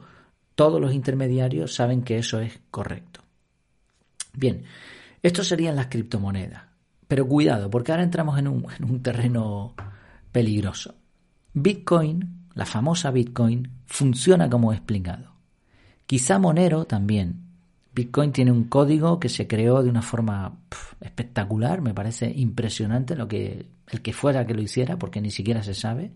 todos 0.55 0.79
los 0.79 0.93
intermediarios 0.93 1.75
saben 1.75 2.01
que 2.01 2.17
eso 2.17 2.39
es 2.39 2.59
correcto. 2.71 3.21
Bien, 4.33 4.63
esto 5.21 5.43
serían 5.43 5.75
las 5.75 5.87
criptomonedas. 5.87 6.63
Pero 7.07 7.27
cuidado, 7.27 7.69
porque 7.69 7.91
ahora 7.91 8.03
entramos 8.03 8.39
en 8.39 8.47
un, 8.47 8.65
en 8.77 8.89
un 8.89 9.01
terreno 9.01 9.75
peligroso. 10.31 10.95
Bitcoin, 11.53 12.47
la 12.53 12.65
famosa 12.65 13.11
Bitcoin, 13.11 13.69
funciona 13.85 14.49
como 14.49 14.73
he. 14.73 14.81
Quizá 16.05 16.39
Monero 16.39 16.85
también. 16.85 17.41
Bitcoin 17.93 18.31
tiene 18.31 18.51
un 18.51 18.65
código 18.65 19.19
que 19.19 19.29
se 19.29 19.47
creó 19.47 19.81
de 19.81 19.89
una 19.89 20.01
forma 20.01 20.59
espectacular, 20.99 21.81
me 21.81 21.93
parece 21.93 22.29
impresionante 22.35 23.15
lo 23.15 23.27
que 23.27 23.67
el 23.87 24.01
que 24.01 24.13
fuera 24.13 24.45
que 24.45 24.53
lo 24.53 24.61
hiciera, 24.61 24.97
porque 24.97 25.21
ni 25.21 25.31
siquiera 25.31 25.63
se 25.63 25.73
sabe, 25.73 26.11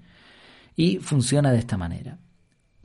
y 0.76 0.98
funciona 0.98 1.52
de 1.52 1.60
esta 1.60 1.78
manera. 1.78 2.20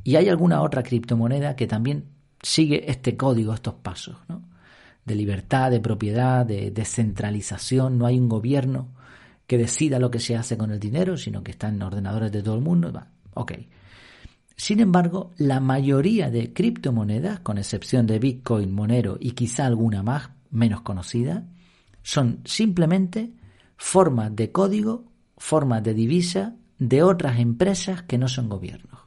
Y 0.03 0.17
hay 0.17 0.29
alguna 0.29 0.63
otra 0.63 0.83
criptomoneda 0.83 1.57
que 1.57 1.67
también 1.67 2.07
sigue 2.43 2.91
este 2.91 3.17
código, 3.17 3.55
estos 3.55 3.75
pasos, 3.75 4.17
¿no? 4.29 4.43
de 5.05 5.15
libertad, 5.15 5.71
de 5.71 5.81
propiedad, 5.81 6.47
de 6.47 6.71
descentralización, 6.71 7.99
no 7.99 8.07
hay 8.07 8.19
un 8.19 8.29
gobierno 8.29 8.89
que 9.47 9.59
decida 9.59 9.99
lo 9.99 10.11
que 10.11 10.21
se 10.21 10.37
hace 10.37 10.57
con 10.57 10.71
el 10.71 10.81
dinero, 10.81 11.17
sino 11.17 11.43
que 11.43 11.51
está 11.51 11.69
en 11.69 11.83
ordenadores 11.83 12.33
de 12.33 12.43
todo 12.43 12.55
el 12.55 12.63
mundo. 12.63 12.93
Va, 12.93 13.09
ok. 13.35 13.53
Sin 14.57 14.81
embargo, 14.81 15.33
la 15.37 15.61
mayoría 15.61 16.31
de 16.31 16.53
criptomonedas, 16.53 17.41
con 17.41 17.59
excepción 17.59 18.07
de 18.07 18.19
Bitcoin, 18.19 18.73
Monero 18.73 19.19
y 19.21 19.33
quizá 19.33 19.67
alguna 19.67 20.03
más 20.03 20.31
menos 20.51 20.81
conocida, 20.83 21.45
son 22.03 22.41
simplemente 22.45 23.33
formas 23.77 24.35
de 24.35 24.53
código, 24.53 25.05
formas 25.37 25.83
de 25.83 25.95
divisa 25.95 26.55
de 26.79 27.03
otras 27.03 27.39
empresas 27.39 28.03
que 28.03 28.19
no 28.19 28.29
son 28.29 28.49
gobiernos. 28.49 29.01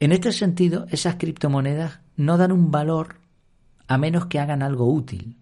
En 0.00 0.12
este 0.12 0.32
sentido, 0.32 0.86
esas 0.90 1.16
criptomonedas 1.16 2.00
no 2.16 2.36
dan 2.36 2.52
un 2.52 2.70
valor 2.70 3.16
a 3.86 3.98
menos 3.98 4.26
que 4.26 4.38
hagan 4.38 4.62
algo 4.62 4.92
útil, 4.92 5.36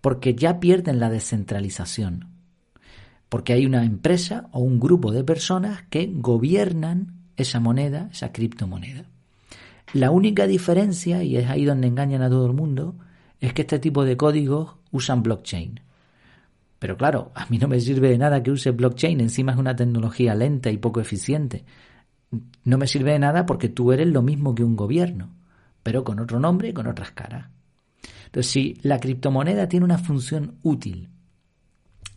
porque 0.00 0.34
ya 0.34 0.60
pierden 0.60 1.00
la 1.00 1.10
descentralización, 1.10 2.28
porque 3.28 3.52
hay 3.52 3.66
una 3.66 3.84
empresa 3.84 4.48
o 4.52 4.60
un 4.60 4.80
grupo 4.80 5.12
de 5.12 5.24
personas 5.24 5.82
que 5.90 6.10
gobiernan 6.12 7.20
esa 7.36 7.60
moneda, 7.60 8.08
esa 8.12 8.32
criptomoneda. 8.32 9.04
La 9.92 10.10
única 10.10 10.46
diferencia, 10.46 11.22
y 11.22 11.36
es 11.36 11.48
ahí 11.48 11.64
donde 11.64 11.88
engañan 11.88 12.22
a 12.22 12.28
todo 12.28 12.46
el 12.46 12.52
mundo, 12.52 12.94
es 13.40 13.52
que 13.54 13.62
este 13.62 13.78
tipo 13.78 14.04
de 14.04 14.16
códigos 14.16 14.76
usan 14.90 15.22
blockchain. 15.22 15.80
Pero 16.80 16.96
claro, 16.96 17.30
a 17.34 17.46
mí 17.46 17.58
no 17.58 17.68
me 17.68 17.78
sirve 17.78 18.08
de 18.08 18.18
nada 18.18 18.42
que 18.42 18.50
use 18.50 18.70
blockchain, 18.70 19.20
encima 19.20 19.52
es 19.52 19.58
una 19.58 19.76
tecnología 19.76 20.34
lenta 20.34 20.70
y 20.70 20.78
poco 20.78 20.98
eficiente. 20.98 21.64
No 22.64 22.78
me 22.78 22.86
sirve 22.86 23.12
de 23.12 23.18
nada 23.18 23.44
porque 23.44 23.68
tú 23.68 23.92
eres 23.92 24.08
lo 24.08 24.22
mismo 24.22 24.54
que 24.54 24.64
un 24.64 24.76
gobierno, 24.76 25.36
pero 25.82 26.04
con 26.04 26.18
otro 26.20 26.40
nombre 26.40 26.70
y 26.70 26.72
con 26.72 26.86
otras 26.86 27.12
caras. 27.12 27.50
Entonces, 28.24 28.50
si 28.50 28.78
la 28.82 28.98
criptomoneda 28.98 29.68
tiene 29.68 29.84
una 29.84 29.98
función 29.98 30.56
útil 30.62 31.10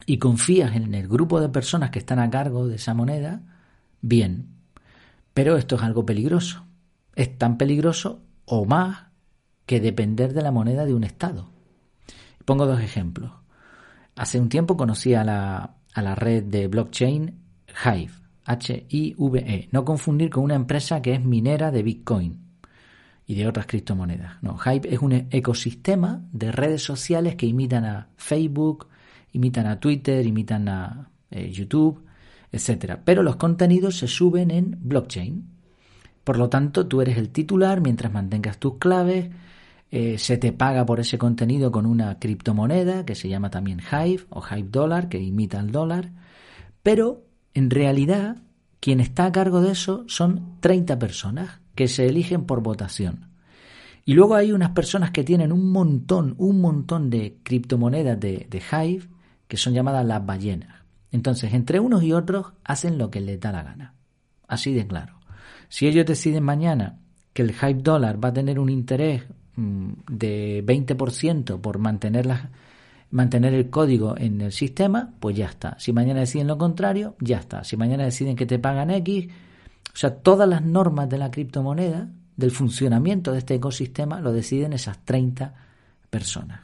y 0.05 0.17
confías 0.17 0.75
en 0.77 0.93
el 0.95 1.09
grupo 1.09 1.41
de 1.41 1.49
personas 1.49 1.89
que 1.89 1.99
están 1.99 2.19
a 2.19 2.29
cargo 2.29 2.67
de 2.67 2.75
esa 2.75 2.93
moneda, 2.93 3.41
bien. 4.01 4.47
Pero 5.33 5.57
esto 5.57 5.75
es 5.75 5.81
algo 5.81 6.05
peligroso. 6.05 6.63
Es 7.15 7.37
tan 7.37 7.57
peligroso 7.57 8.21
o 8.45 8.65
más 8.65 9.07
que 9.65 9.81
depender 9.81 10.33
de 10.33 10.41
la 10.41 10.51
moneda 10.51 10.85
de 10.85 10.93
un 10.93 11.03
Estado. 11.03 11.49
Pongo 12.45 12.65
dos 12.65 12.79
ejemplos. 12.79 13.42
Hace 14.15 14.39
un 14.39 14.49
tiempo 14.49 14.77
conocí 14.77 15.13
a 15.13 15.23
la, 15.23 15.75
la 15.95 16.15
red 16.15 16.43
de 16.43 16.67
blockchain 16.67 17.39
Hive, 17.85 18.11
H-I-V-E. 18.45 19.69
No 19.71 19.85
confundir 19.85 20.29
con 20.29 20.43
una 20.43 20.55
empresa 20.55 21.01
que 21.01 21.13
es 21.13 21.23
minera 21.23 21.71
de 21.71 21.83
Bitcoin 21.83 22.43
y 23.25 23.35
de 23.35 23.47
otras 23.47 23.65
criptomonedas. 23.65 24.41
No, 24.43 24.57
Hive 24.63 24.93
es 24.93 24.99
un 24.99 25.27
ecosistema 25.31 26.21
de 26.31 26.51
redes 26.51 26.83
sociales 26.83 27.35
que 27.35 27.45
imitan 27.45 27.85
a 27.85 28.09
Facebook, 28.15 28.87
imitan 29.31 29.65
a 29.65 29.79
Twitter, 29.79 30.25
imitan 30.25 30.67
a 30.69 31.09
eh, 31.31 31.51
YouTube, 31.51 32.05
etc. 32.51 32.99
Pero 33.03 33.23
los 33.23 33.37
contenidos 33.37 33.97
se 33.97 34.07
suben 34.07 34.51
en 34.51 34.77
blockchain. 34.81 35.49
Por 36.23 36.37
lo 36.37 36.49
tanto, 36.49 36.87
tú 36.87 37.01
eres 37.01 37.17
el 37.17 37.29
titular 37.29 37.81
mientras 37.81 38.13
mantengas 38.13 38.59
tus 38.59 38.77
claves. 38.77 39.29
Eh, 39.95 40.17
se 40.17 40.39
te 40.39 40.51
paga 40.51 40.87
por 40.87 40.99
ese 40.99 41.19
contenido 41.19 41.71
con 41.71 41.85
una 41.85 42.17
criptomoneda 42.17 43.05
que 43.05 43.13
se 43.13 43.29
llama 43.29 43.51
también 43.51 43.79
Hive 43.79 44.25
o 44.31 44.41
Hive 44.43 44.69
Dollar, 44.71 45.07
que 45.07 45.21
imita 45.21 45.59
al 45.59 45.71
dólar. 45.71 46.09
Pero 46.81 47.27
en 47.53 47.69
realidad, 47.69 48.37
quien 48.79 48.99
está 48.99 49.25
a 49.25 49.31
cargo 49.31 49.61
de 49.61 49.73
eso 49.73 50.03
son 50.07 50.57
30 50.61 50.97
personas 50.97 51.59
que 51.75 51.87
se 51.87 52.07
eligen 52.07 52.45
por 52.45 52.63
votación. 52.63 53.29
Y 54.03 54.15
luego 54.15 54.33
hay 54.33 54.51
unas 54.51 54.71
personas 54.71 55.11
que 55.11 55.23
tienen 55.23 55.51
un 55.51 55.71
montón, 55.71 56.33
un 56.39 56.59
montón 56.59 57.11
de 57.11 57.37
criptomonedas 57.43 58.19
de, 58.19 58.47
de 58.49 58.61
Hive 58.71 59.07
que 59.47 59.57
son 59.57 59.75
llamadas 59.75 60.07
las 60.07 60.25
ballenas. 60.25 60.73
Entonces, 61.11 61.53
entre 61.53 61.79
unos 61.79 62.01
y 62.01 62.13
otros 62.13 62.53
hacen 62.63 62.97
lo 62.97 63.11
que 63.11 63.21
les 63.21 63.39
da 63.39 63.51
la 63.51 63.61
gana. 63.61 63.93
Así 64.47 64.73
de 64.73 64.87
claro. 64.87 65.19
Si 65.69 65.85
ellos 65.85 66.07
deciden 66.07 66.43
mañana 66.43 66.97
que 67.31 67.43
el 67.43 67.51
Hive 67.51 67.83
dólar 67.83 68.23
va 68.23 68.29
a 68.29 68.33
tener 68.33 68.57
un 68.57 68.71
interés 68.71 69.21
de 69.55 70.65
20% 70.65 71.59
por 71.59 71.77
mantener, 71.77 72.27
mantener 73.11 73.53
el 73.53 73.69
código 73.69 74.15
en 74.17 74.41
el 74.41 74.51
sistema, 74.51 75.13
pues 75.19 75.35
ya 75.35 75.45
está. 75.45 75.77
Si 75.79 75.93
mañana 75.93 76.21
deciden 76.21 76.47
lo 76.47 76.57
contrario, 76.57 77.15
ya 77.19 77.37
está. 77.37 77.63
Si 77.63 77.77
mañana 77.77 78.05
deciden 78.05 78.35
que 78.35 78.45
te 78.45 78.59
pagan 78.59 78.89
X, 78.91 79.27
o 79.93 79.97
sea, 79.97 80.15
todas 80.15 80.49
las 80.49 80.63
normas 80.63 81.09
de 81.09 81.17
la 81.17 81.29
criptomoneda, 81.29 82.09
del 82.35 82.51
funcionamiento 82.51 83.31
de 83.31 83.39
este 83.39 83.55
ecosistema, 83.55 84.19
lo 84.19 84.33
deciden 84.33 84.73
esas 84.73 85.05
30 85.05 85.53
personas. 86.09 86.61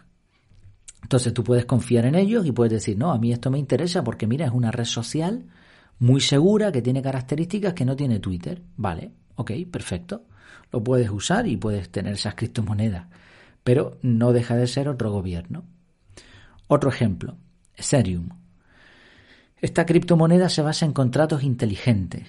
Entonces 1.04 1.34
tú 1.34 1.44
puedes 1.44 1.66
confiar 1.66 2.06
en 2.06 2.16
ellos 2.16 2.46
y 2.46 2.52
puedes 2.52 2.74
decir, 2.74 2.98
no, 2.98 3.12
a 3.12 3.20
mí 3.20 3.32
esto 3.32 3.52
me 3.52 3.60
interesa 3.60 4.04
porque 4.04 4.28
mira, 4.28 4.46
es 4.46 4.52
una 4.52 4.72
red 4.72 4.86
social 4.86 5.46
muy 6.00 6.22
segura 6.22 6.72
que 6.72 6.82
tiene 6.82 7.02
características 7.02 7.74
que 7.74 7.86
no 7.86 7.96
tiene 7.96 8.20
Twitter. 8.20 8.62
Vale, 8.78 9.12
ok, 9.36 9.52
perfecto. 9.72 10.24
Lo 10.72 10.84
puedes 10.84 11.10
usar 11.10 11.48
y 11.48 11.58
puedes 11.58 11.90
tener 11.90 12.14
esas 12.14 12.36
criptomonedas, 12.36 13.08
pero 13.64 13.98
no 14.02 14.34
deja 14.34 14.56
de 14.56 14.68
ser 14.68 14.88
otro 14.90 15.12
gobierno. 15.12 15.64
Otro 16.68 16.90
ejemplo, 16.90 17.38
Ethereum. 17.76 18.30
Esta 19.62 19.86
criptomoneda 19.86 20.50
se 20.50 20.62
basa 20.62 20.86
en 20.86 20.94
contratos 20.94 21.44
inteligentes. 21.44 22.28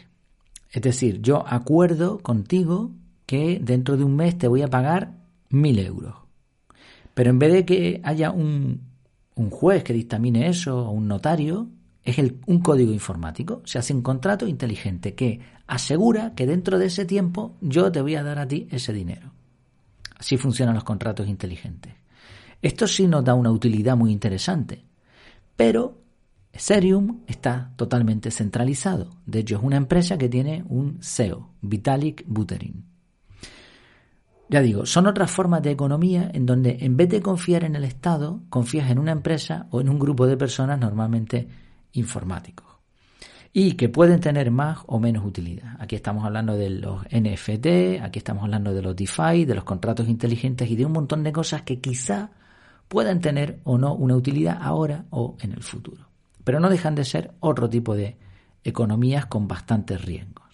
Es 0.70 0.82
decir, 0.82 1.20
yo 1.20 1.44
acuerdo 1.46 2.18
contigo 2.18 2.92
que 3.26 3.60
dentro 3.62 3.96
de 3.96 4.04
un 4.04 4.16
mes 4.16 4.36
te 4.38 4.48
voy 4.48 4.62
a 4.62 4.68
pagar 4.68 5.12
mil 5.50 5.78
euros. 5.78 6.14
Pero 7.14 7.30
en 7.30 7.38
vez 7.38 7.52
de 7.52 7.64
que 7.64 8.00
haya 8.02 8.30
un, 8.30 8.88
juez 9.50 9.84
que 9.84 9.92
dictamine 9.92 10.48
eso 10.48 10.86
o 10.86 10.90
un 10.90 11.06
notario, 11.06 11.68
es 12.04 12.18
un 12.46 12.60
código 12.60 12.92
informático. 12.92 13.62
Se 13.64 13.78
hace 13.78 13.94
un 13.94 14.02
contrato 14.02 14.46
inteligente 14.46 15.14
que 15.14 15.40
asegura 15.66 16.34
que 16.34 16.46
dentro 16.46 16.78
de 16.78 16.86
ese 16.86 17.04
tiempo 17.04 17.56
yo 17.60 17.90
te 17.92 18.00
voy 18.00 18.16
a 18.16 18.22
dar 18.22 18.38
a 18.38 18.48
ti 18.48 18.68
ese 18.70 18.92
dinero. 18.92 19.32
Así 20.16 20.36
funcionan 20.36 20.74
los 20.74 20.84
contratos 20.84 21.28
inteligentes. 21.28 21.94
Esto 22.62 22.86
sí 22.86 23.06
nos 23.06 23.24
da 23.24 23.34
una 23.34 23.50
utilidad 23.50 23.96
muy 23.96 24.12
interesante, 24.12 24.84
pero 25.56 25.98
Ethereum 26.52 27.20
está 27.26 27.72
totalmente 27.76 28.30
centralizado. 28.30 29.10
De 29.24 29.40
hecho, 29.40 29.56
es 29.56 29.62
una 29.62 29.76
empresa 29.76 30.18
que 30.18 30.28
tiene 30.28 30.64
un 30.68 30.98
CEO, 31.00 31.50
Vitalik 31.62 32.24
Buterin. 32.26 32.84
Ya 34.48 34.60
digo, 34.60 34.84
son 34.84 35.06
otras 35.06 35.30
formas 35.30 35.62
de 35.62 35.70
economía 35.70 36.28
en 36.34 36.44
donde 36.44 36.78
en 36.80 36.96
vez 36.96 37.08
de 37.08 37.22
confiar 37.22 37.62
en 37.62 37.76
el 37.76 37.84
Estado, 37.84 38.40
confías 38.50 38.90
en 38.90 38.98
una 38.98 39.12
empresa 39.12 39.68
o 39.70 39.80
en 39.80 39.88
un 39.88 39.98
grupo 39.98 40.26
de 40.26 40.36
personas 40.36 40.78
normalmente 40.78 41.48
informáticos. 41.92 42.66
Y 43.52 43.72
que 43.72 43.88
pueden 43.88 44.20
tener 44.20 44.50
más 44.50 44.78
o 44.86 45.00
menos 45.00 45.24
utilidad. 45.24 45.74
Aquí 45.80 45.96
estamos 45.96 46.24
hablando 46.24 46.56
de 46.56 46.70
los 46.70 47.02
NFT, 47.06 48.00
aquí 48.02 48.18
estamos 48.18 48.44
hablando 48.44 48.72
de 48.72 48.82
los 48.82 48.94
DeFi, 48.94 49.44
de 49.44 49.54
los 49.54 49.64
contratos 49.64 50.08
inteligentes 50.08 50.70
y 50.70 50.76
de 50.76 50.86
un 50.86 50.92
montón 50.92 51.24
de 51.24 51.32
cosas 51.32 51.62
que 51.62 51.80
quizá 51.80 52.30
puedan 52.86 53.20
tener 53.20 53.60
o 53.64 53.76
no 53.76 53.94
una 53.94 54.14
utilidad 54.14 54.58
ahora 54.60 55.06
o 55.10 55.36
en 55.40 55.52
el 55.52 55.62
futuro 55.62 56.10
pero 56.44 56.60
no 56.60 56.68
dejan 56.68 56.94
de 56.94 57.04
ser 57.04 57.32
otro 57.40 57.68
tipo 57.68 57.94
de 57.94 58.16
economías 58.64 59.26
con 59.26 59.48
bastantes 59.48 60.04
riesgos. 60.04 60.49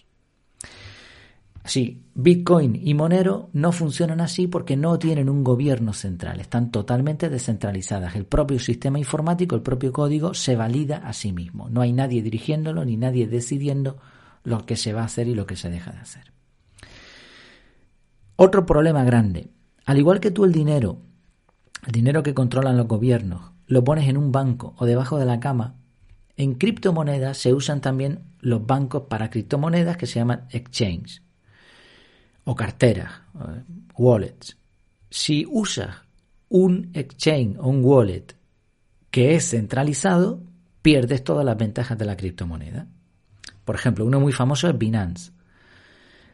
Sí, 1.67 2.05
Bitcoin 2.15 2.79
y 2.81 2.93
Monero 2.93 3.49
no 3.51 3.73
funcionan 3.73 4.21
así 4.21 4.47
porque 4.47 4.77
no 4.77 4.97
tienen 4.97 5.29
un 5.29 5.43
gobierno 5.43 5.91
central, 5.91 6.39
están 6.39 6.71
totalmente 6.71 7.29
descentralizadas. 7.29 8.15
El 8.15 8.25
propio 8.25 8.57
sistema 8.57 8.99
informático, 8.99 9.53
el 9.53 9.61
propio 9.61 9.91
código 9.91 10.33
se 10.33 10.55
valida 10.55 10.97
a 10.97 11.11
sí 11.11 11.33
mismo. 11.33 11.69
No 11.69 11.81
hay 11.81 11.91
nadie 11.91 12.21
dirigiéndolo 12.21 12.85
ni 12.85 12.95
nadie 12.95 13.27
decidiendo 13.27 13.97
lo 14.45 14.65
que 14.65 14.77
se 14.77 14.93
va 14.93 15.01
a 15.01 15.05
hacer 15.05 15.27
y 15.27 15.35
lo 15.35 15.45
que 15.45 15.57
se 15.57 15.69
deja 15.69 15.91
de 15.91 15.99
hacer. 15.99 16.31
Otro 18.37 18.65
problema 18.65 19.03
grande, 19.03 19.49
al 19.85 19.97
igual 19.97 20.21
que 20.21 20.31
tú 20.31 20.45
el 20.45 20.53
dinero 20.53 21.01
el 21.85 21.91
dinero 21.91 22.23
que 22.23 22.33
controlan 22.33 22.77
los 22.77 22.87
gobiernos, 22.87 23.51
lo 23.65 23.83
pones 23.83 24.07
en 24.07 24.17
un 24.17 24.31
banco 24.31 24.73
o 24.77 24.85
debajo 24.85 25.19
de 25.19 25.25
la 25.25 25.39
cama, 25.39 25.75
en 26.37 26.55
criptomonedas 26.55 27.37
se 27.37 27.53
usan 27.53 27.81
también 27.81 28.23
los 28.39 28.65
bancos 28.65 29.03
para 29.09 29.29
criptomonedas 29.29 29.97
que 29.97 30.07
se 30.07 30.19
llaman 30.19 30.47
exchange 30.51 31.26
o 32.47 32.55
carteras, 32.55 33.11
eh, 33.35 33.63
wallets. 33.97 34.57
Si 35.09 35.45
usas 35.49 35.89
un 36.47 36.91
exchange 36.93 37.57
o 37.59 37.67
un 37.67 37.83
wallet 37.83 38.35
que 39.11 39.35
es 39.35 39.49
centralizado, 39.49 40.41
pierdes 40.81 41.25
todas 41.25 41.45
las 41.45 41.57
ventajas 41.57 41.97
de 41.97 42.05
la 42.05 42.15
criptomoneda. 42.15 42.87
Por 43.65 43.75
ejemplo, 43.75 44.05
uno 44.05 44.21
muy 44.21 44.31
famoso 44.31 44.69
es 44.69 44.77
Binance. 44.77 45.31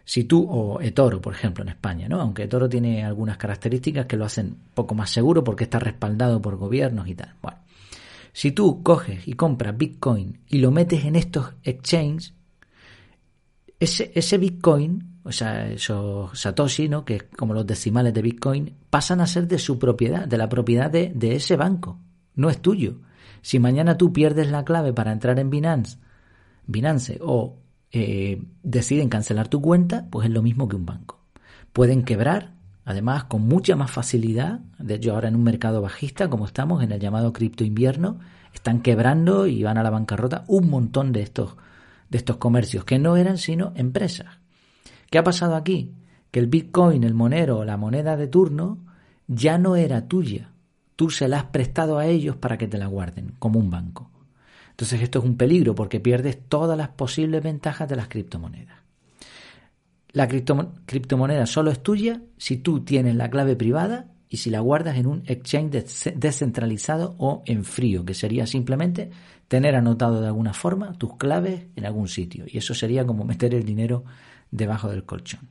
Si 0.05 0.25
tú, 0.25 0.45
o 0.47 0.79
eToro, 0.81 1.19
por 1.19 1.33
ejemplo, 1.33 1.63
en 1.63 1.69
España, 1.69 2.07
¿no? 2.07 2.21
Aunque 2.21 2.43
eToro 2.43 2.69
tiene 2.69 3.03
algunas 3.03 3.37
características 3.37 4.05
que 4.05 4.17
lo 4.17 4.25
hacen 4.25 4.57
poco 4.75 4.93
más 4.93 5.09
seguro 5.09 5.43
porque 5.43 5.63
está 5.63 5.79
respaldado 5.79 6.39
por 6.41 6.57
gobiernos 6.57 7.07
y 7.07 7.15
tal. 7.15 7.33
Bueno, 7.41 7.57
si 8.33 8.51
tú 8.51 8.83
coges 8.83 9.27
y 9.27 9.33
compras 9.33 9.75
Bitcoin 9.75 10.41
y 10.47 10.59
lo 10.59 10.69
metes 10.69 11.05
en 11.05 11.15
estos 11.15 11.53
exchanges, 11.63 12.35
ese, 13.79 14.11
ese 14.13 14.37
Bitcoin, 14.37 15.12
o 15.23 15.31
sea, 15.31 15.69
esos 15.69 16.37
Satoshi, 16.37 16.89
¿no? 16.89 17.05
Que 17.05 17.19
como 17.37 17.53
los 17.53 17.65
decimales 17.65 18.13
de 18.13 18.21
Bitcoin, 18.21 18.75
pasan 18.89 19.21
a 19.21 19.27
ser 19.27 19.47
de 19.47 19.59
su 19.59 19.79
propiedad, 19.79 20.27
de 20.27 20.37
la 20.37 20.49
propiedad 20.49 20.91
de, 20.91 21.11
de 21.15 21.35
ese 21.35 21.55
banco. 21.55 21.99
No 22.35 22.49
es 22.49 22.61
tuyo. 22.61 22.99
Si 23.41 23.59
mañana 23.59 23.97
tú 23.97 24.11
pierdes 24.13 24.49
la 24.49 24.63
clave 24.63 24.93
para 24.93 25.11
entrar 25.11 25.39
en 25.39 25.49
Binance, 25.49 25.97
Binance 26.65 27.19
o 27.21 27.57
eh, 27.91 28.41
deciden 28.63 29.09
cancelar 29.09 29.47
tu 29.47 29.61
cuenta, 29.61 30.07
pues 30.09 30.27
es 30.27 30.33
lo 30.33 30.41
mismo 30.41 30.67
que 30.67 30.75
un 30.75 30.85
banco. 30.85 31.19
Pueden 31.73 32.03
quebrar, 32.03 32.53
además, 32.85 33.25
con 33.25 33.47
mucha 33.47 33.75
más 33.75 33.91
facilidad. 33.91 34.61
De 34.79 34.95
hecho, 34.95 35.13
ahora 35.13 35.27
en 35.27 35.35
un 35.35 35.43
mercado 35.43 35.81
bajista, 35.81 36.29
como 36.29 36.45
estamos, 36.45 36.83
en 36.83 36.91
el 36.91 36.99
llamado 36.99 37.33
cripto 37.33 37.63
invierno, 37.63 38.19
están 38.53 38.81
quebrando 38.81 39.47
y 39.47 39.63
van 39.63 39.77
a 39.77 39.83
la 39.83 39.89
bancarrota 39.89 40.43
un 40.47 40.69
montón 40.69 41.11
de 41.11 41.21
estos, 41.21 41.55
de 42.09 42.17
estos 42.17 42.37
comercios, 42.37 42.85
que 42.85 42.99
no 42.99 43.17
eran 43.17 43.37
sino 43.37 43.73
empresas. 43.75 44.42
¿Qué 45.13 45.19
ha 45.19 45.23
pasado 45.23 45.55
aquí? 45.55 45.93
Que 46.31 46.39
el 46.39 46.47
Bitcoin, 46.47 47.03
el 47.03 47.13
monero 47.13 47.59
o 47.59 47.65
la 47.65 47.77
moneda 47.77 48.17
de 48.17 48.25
turno 48.25 48.79
ya 49.27 49.59
no 49.59 49.75
era 49.75 50.07
tuya. 50.07 50.49
Tú 50.95 51.11
se 51.11 51.27
la 51.27 51.37
has 51.37 51.43
prestado 51.43 51.99
a 51.99 52.07
ellos 52.07 52.35
para 52.37 52.57
que 52.57 52.67
te 52.67 52.79
la 52.79 52.87
guarden, 52.87 53.35
como 53.37 53.59
un 53.59 53.69
banco. 53.69 54.09
Entonces 54.71 55.03
esto 55.03 55.19
es 55.19 55.25
un 55.25 55.37
peligro 55.37 55.75
porque 55.75 55.99
pierdes 55.99 56.39
todas 56.49 56.75
las 56.75 56.89
posibles 56.89 57.43
ventajas 57.43 57.87
de 57.87 57.95
las 57.95 58.07
criptomonedas. 58.07 58.75
La 60.13 60.27
criptomoneda 60.27 61.45
solo 61.45 61.69
es 61.69 61.83
tuya 61.83 62.19
si 62.37 62.57
tú 62.57 62.79
tienes 62.79 63.15
la 63.15 63.29
clave 63.29 63.55
privada 63.55 64.07
y 64.29 64.37
si 64.37 64.49
la 64.49 64.61
guardas 64.61 64.97
en 64.97 65.05
un 65.05 65.21
exchange 65.27 65.85
descentralizado 66.15 67.13
o 67.19 67.43
en 67.45 67.65
frío, 67.65 68.03
que 68.03 68.15
sería 68.15 68.47
simplemente 68.47 69.11
tener 69.47 69.75
anotado 69.75 70.21
de 70.21 70.25
alguna 70.25 70.53
forma 70.53 70.93
tus 70.93 71.17
claves 71.17 71.67
en 71.75 71.85
algún 71.85 72.07
sitio. 72.07 72.45
Y 72.47 72.57
eso 72.57 72.73
sería 72.73 73.05
como 73.05 73.25
meter 73.25 73.53
el 73.53 73.63
dinero 73.63 74.05
debajo 74.53 74.89
del 74.89 75.03
colchón. 75.03 75.49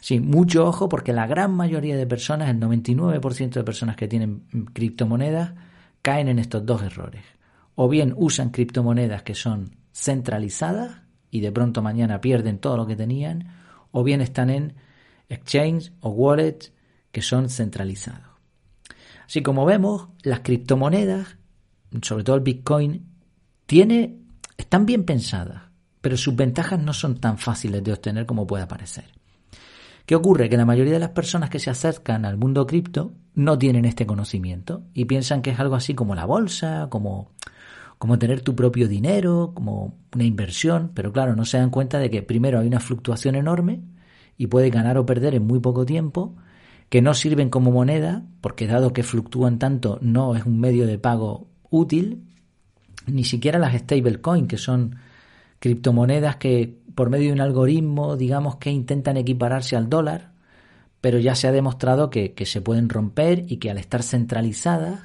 Sí, 0.00 0.18
mucho 0.18 0.66
ojo 0.66 0.88
porque 0.88 1.12
la 1.12 1.26
gran 1.26 1.52
mayoría 1.52 1.96
de 1.96 2.06
personas, 2.06 2.50
el 2.50 2.58
99% 2.58 3.50
de 3.50 3.64
personas 3.64 3.96
que 3.96 4.08
tienen 4.08 4.44
criptomonedas, 4.72 5.52
caen 6.02 6.28
en 6.28 6.38
estos 6.38 6.66
dos 6.66 6.82
errores 6.82 7.24
o 7.74 7.88
bien 7.88 8.14
usan 8.16 8.50
criptomonedas 8.50 9.22
que 9.22 9.34
son 9.34 9.76
centralizadas 9.92 11.02
y 11.30 11.40
de 11.40 11.52
pronto 11.52 11.82
mañana 11.82 12.20
pierden 12.20 12.58
todo 12.58 12.76
lo 12.76 12.86
que 12.86 12.96
tenían, 12.96 13.48
o 13.90 14.02
bien 14.02 14.20
están 14.20 14.50
en 14.50 14.74
exchange 15.28 15.92
o 16.00 16.10
wallets 16.10 16.72
que 17.10 17.22
son 17.22 17.48
centralizados. 17.48 18.26
Así 19.26 19.42
como 19.42 19.64
vemos, 19.64 20.08
las 20.22 20.40
criptomonedas, 20.40 21.38
sobre 22.02 22.24
todo 22.24 22.36
el 22.36 22.42
Bitcoin, 22.42 23.06
tiene, 23.66 24.18
están 24.58 24.84
bien 24.84 25.04
pensadas, 25.04 25.62
pero 26.02 26.18
sus 26.18 26.36
ventajas 26.36 26.78
no 26.78 26.92
son 26.92 27.18
tan 27.18 27.38
fáciles 27.38 27.82
de 27.82 27.92
obtener 27.94 28.26
como 28.26 28.46
puede 28.46 28.66
parecer. 28.66 29.04
¿Qué 30.04 30.14
ocurre? 30.14 30.50
Que 30.50 30.58
la 30.58 30.66
mayoría 30.66 30.92
de 30.92 30.98
las 30.98 31.10
personas 31.10 31.48
que 31.48 31.60
se 31.60 31.70
acercan 31.70 32.26
al 32.26 32.36
mundo 32.36 32.66
cripto 32.66 33.14
no 33.34 33.56
tienen 33.56 33.86
este 33.86 34.04
conocimiento 34.04 34.82
y 34.92 35.06
piensan 35.06 35.40
que 35.40 35.50
es 35.50 35.60
algo 35.60 35.76
así 35.76 35.94
como 35.94 36.14
la 36.14 36.26
bolsa, 36.26 36.88
como 36.90 37.30
como 38.02 38.18
tener 38.18 38.40
tu 38.40 38.56
propio 38.56 38.88
dinero, 38.88 39.52
como 39.54 39.96
una 40.12 40.24
inversión, 40.24 40.90
pero 40.92 41.12
claro, 41.12 41.36
no 41.36 41.44
se 41.44 41.58
dan 41.58 41.70
cuenta 41.70 42.00
de 42.00 42.10
que 42.10 42.20
primero 42.20 42.58
hay 42.58 42.66
una 42.66 42.80
fluctuación 42.80 43.36
enorme 43.36 43.80
y 44.36 44.48
puede 44.48 44.70
ganar 44.70 44.98
o 44.98 45.06
perder 45.06 45.36
en 45.36 45.46
muy 45.46 45.60
poco 45.60 45.86
tiempo, 45.86 46.34
que 46.88 47.00
no 47.00 47.14
sirven 47.14 47.48
como 47.48 47.70
moneda, 47.70 48.24
porque 48.40 48.66
dado 48.66 48.92
que 48.92 49.04
fluctúan 49.04 49.60
tanto, 49.60 50.00
no 50.02 50.34
es 50.34 50.44
un 50.44 50.58
medio 50.58 50.84
de 50.84 50.98
pago 50.98 51.46
útil, 51.70 52.24
ni 53.06 53.22
siquiera 53.22 53.60
las 53.60 53.72
stablecoin, 53.72 54.48
que 54.48 54.58
son 54.58 54.96
criptomonedas 55.62 56.36
que 56.36 56.76
por 56.96 57.08
medio 57.08 57.28
de 57.28 57.34
un 57.34 57.40
algoritmo, 57.40 58.16
digamos 58.16 58.56
que 58.56 58.70
intentan 58.70 59.16
equipararse 59.16 59.76
al 59.76 59.88
dólar, 59.88 60.32
pero 61.00 61.20
ya 61.20 61.36
se 61.36 61.46
ha 61.46 61.52
demostrado 61.52 62.10
que, 62.10 62.34
se 62.44 62.60
pueden 62.60 62.88
romper 62.88 63.44
y 63.46 63.58
que 63.58 63.70
al 63.70 63.78
estar 63.78 64.02
centralizadas 64.02 65.02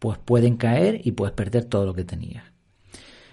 pues 0.00 0.18
pueden 0.18 0.56
caer 0.56 1.00
y 1.04 1.12
puedes 1.12 1.36
perder 1.36 1.66
todo 1.66 1.86
lo 1.86 1.94
que 1.94 2.02
tenías. 2.02 2.42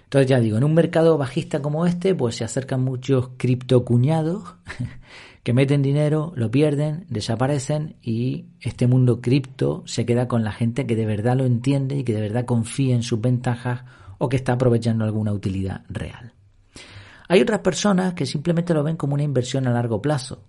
Entonces 0.04 0.28
ya 0.28 0.38
digo, 0.38 0.56
en 0.56 0.62
un 0.62 0.74
mercado 0.74 1.18
bajista 1.18 1.60
como 1.60 1.86
este, 1.86 2.14
pues 2.14 2.36
se 2.36 2.44
acercan 2.44 2.82
muchos 2.82 3.30
criptocuñados 3.36 4.54
que 5.42 5.52
meten 5.52 5.82
dinero, 5.82 6.32
lo 6.36 6.52
pierden, 6.52 7.04
desaparecen 7.08 7.96
y 8.00 8.44
este 8.60 8.86
mundo 8.86 9.20
cripto 9.20 9.82
se 9.86 10.06
queda 10.06 10.28
con 10.28 10.44
la 10.44 10.52
gente 10.52 10.86
que 10.86 10.94
de 10.94 11.04
verdad 11.04 11.36
lo 11.36 11.46
entiende 11.46 11.96
y 11.96 12.04
que 12.04 12.14
de 12.14 12.20
verdad 12.20 12.44
confía 12.44 12.94
en 12.94 13.02
sus 13.02 13.20
ventajas 13.20 13.82
o 14.18 14.28
que 14.28 14.36
está 14.36 14.52
aprovechando 14.52 15.04
alguna 15.04 15.32
utilidad 15.32 15.82
real. 15.88 16.33
Hay 17.28 17.40
otras 17.40 17.60
personas 17.60 18.14
que 18.14 18.26
simplemente 18.26 18.74
lo 18.74 18.82
ven 18.82 18.96
como 18.96 19.14
una 19.14 19.22
inversión 19.22 19.66
a 19.66 19.72
largo 19.72 20.00
plazo, 20.00 20.44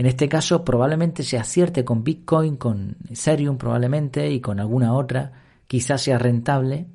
en 0.00 0.06
este 0.06 0.30
caso 0.30 0.64
probablemente 0.64 1.22
se 1.22 1.36
acierte 1.36 1.84
con 1.84 2.02
Bitcoin, 2.02 2.56
con 2.56 2.96
Ethereum 3.10 3.58
probablemente 3.58 4.30
y 4.30 4.40
con 4.40 4.58
alguna 4.58 4.94
otra, 4.94 5.32
quizás 5.66 6.00
sea 6.00 6.18
rentable, 6.18 6.86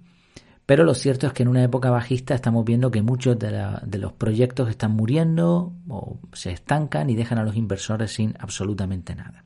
pero 0.66 0.84
lo 0.84 0.96
cierto 0.96 1.28
es 1.28 1.34
que 1.34 1.44
en 1.44 1.50
una 1.50 1.64
época 1.64 1.92
bajista 1.92 2.34
estamos 2.34 2.66
viendo 2.66 2.90
que 2.90 3.04
muchos 3.04 3.38
de, 3.38 4.00
los 4.00 4.14
proyectos 4.14 4.70
están 4.70 4.94
muriendo 4.94 5.74
o 5.88 6.18
se 6.34 6.52
estancan 6.52 7.10
y 7.12 7.16
dejan 7.16 7.38
a 7.38 7.44
los 7.44 7.56
inversores 7.56 8.12
sin 8.12 8.34
absolutamente 8.40 9.14
nada. 9.14 9.46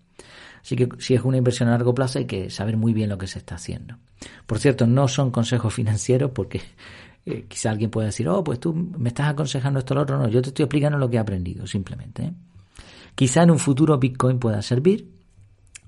Así 0.62 0.78
que 0.78 0.88
si 1.00 1.16
es 1.16 1.24
una 1.24 1.36
inversión 1.36 1.68
a 1.68 1.74
largo 1.74 1.94
plazo 1.94 2.20
hay 2.20 2.26
que 2.26 2.50
saber 2.50 2.78
muy 2.78 2.94
bien 2.94 3.10
lo 3.10 3.18
que 3.18 3.28
se 3.28 3.40
está 3.40 3.56
haciendo. 3.56 3.98
Por 4.46 4.60
cierto, 4.60 4.88
no 4.88 5.10
son 5.10 5.32
consejos 5.32 5.74
financieros 5.74 6.32
porque 6.32 6.62
eh, 7.30 7.46
quizá 7.48 7.72
alguien 7.72 7.90
pueda 7.90 8.08
decir, 8.08 8.28
oh, 8.28 8.44
pues 8.44 8.60
tú 8.60 8.74
me 8.74 9.10
estás 9.10 9.28
aconsejando 9.30 9.80
esto 9.80 9.94
o 9.94 9.96
lo 9.96 10.02
otro. 10.02 10.18
No, 10.18 10.28
yo 10.28 10.42
te 10.42 10.50
estoy 10.50 10.64
explicando 10.64 10.98
lo 10.98 11.10
que 11.10 11.18
he 11.18 11.20
aprendido 11.20 11.68
simplemente. 11.68 12.24
¿eh? 12.24 12.34
Quizá 13.16 13.44
en 13.44 13.52
un 13.52 13.60
futuro 13.60 13.98
Bitcoin 13.98 14.40
pueda 14.40 14.62
servir, 14.62 15.10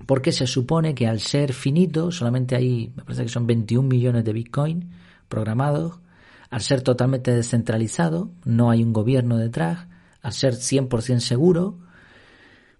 porque 0.06 0.32
se 0.32 0.46
supone 0.46 0.94
que 0.94 1.06
al 1.06 1.20
ser 1.20 1.52
finito, 1.52 2.10
solamente 2.10 2.56
hay, 2.56 2.92
me 2.94 3.04
parece 3.04 3.22
que 3.24 3.28
son 3.28 3.46
21 3.46 3.88
millones 3.88 4.24
de 4.24 4.32
Bitcoin 4.32 4.90
programados, 5.28 6.00
al 6.50 6.60
ser 6.60 6.82
totalmente 6.82 7.34
descentralizado, 7.34 8.30
no 8.44 8.70
hay 8.70 8.82
un 8.82 8.92
gobierno 8.92 9.38
detrás, 9.38 9.86
al 10.20 10.32
ser 10.32 10.54
100% 10.54 11.20
seguro, 11.20 11.78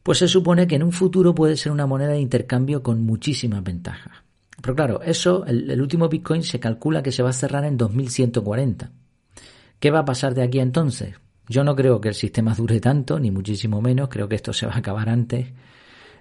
pues 0.03 0.18
se 0.18 0.29
supone 0.29 0.66
que 0.66 0.75
en 0.75 0.83
un 0.83 0.92
futuro 0.92 1.35
puede 1.35 1.57
ser 1.57 1.72
una 1.72 1.87
moneda 1.87 2.11
de 2.11 2.20
intercambio 2.20 2.83
con 2.83 3.03
muchísimas 3.03 3.62
ventajas. 3.64 4.22
Pero 4.62 4.77
claro, 4.77 5.03
eso, 5.03 5.44
el, 5.44 5.81
último 5.81 6.09
Bitcoin 6.09 6.44
se 6.44 6.61
calcula 6.61 7.03
que 7.03 7.11
se 7.11 7.22
va 7.22 7.31
a 7.31 7.35
cerrar 7.35 7.64
en 7.64 7.77
2140. 7.77 8.90
¿Qué 9.81 9.90
va 9.90 9.98
a 9.98 10.05
pasar 10.05 10.35
de 10.35 10.42
aquí 10.44 10.61
a 10.61 10.62
entonces? 10.62 11.16
Yo 11.48 11.64
no 11.64 11.75
creo 11.75 12.01
que 12.01 12.09
el 12.09 12.14
sistema 12.14 12.55
dure 12.55 12.79
tanto, 12.81 13.18
ni 13.18 13.33
muchísimo 13.33 13.83
menos, 13.83 14.09
creo 14.09 14.29
que 14.29 14.37
esto 14.37 14.53
se 14.53 14.66
va 14.66 14.75
a 14.75 14.79
acabar 14.79 15.09
antes. 15.09 15.48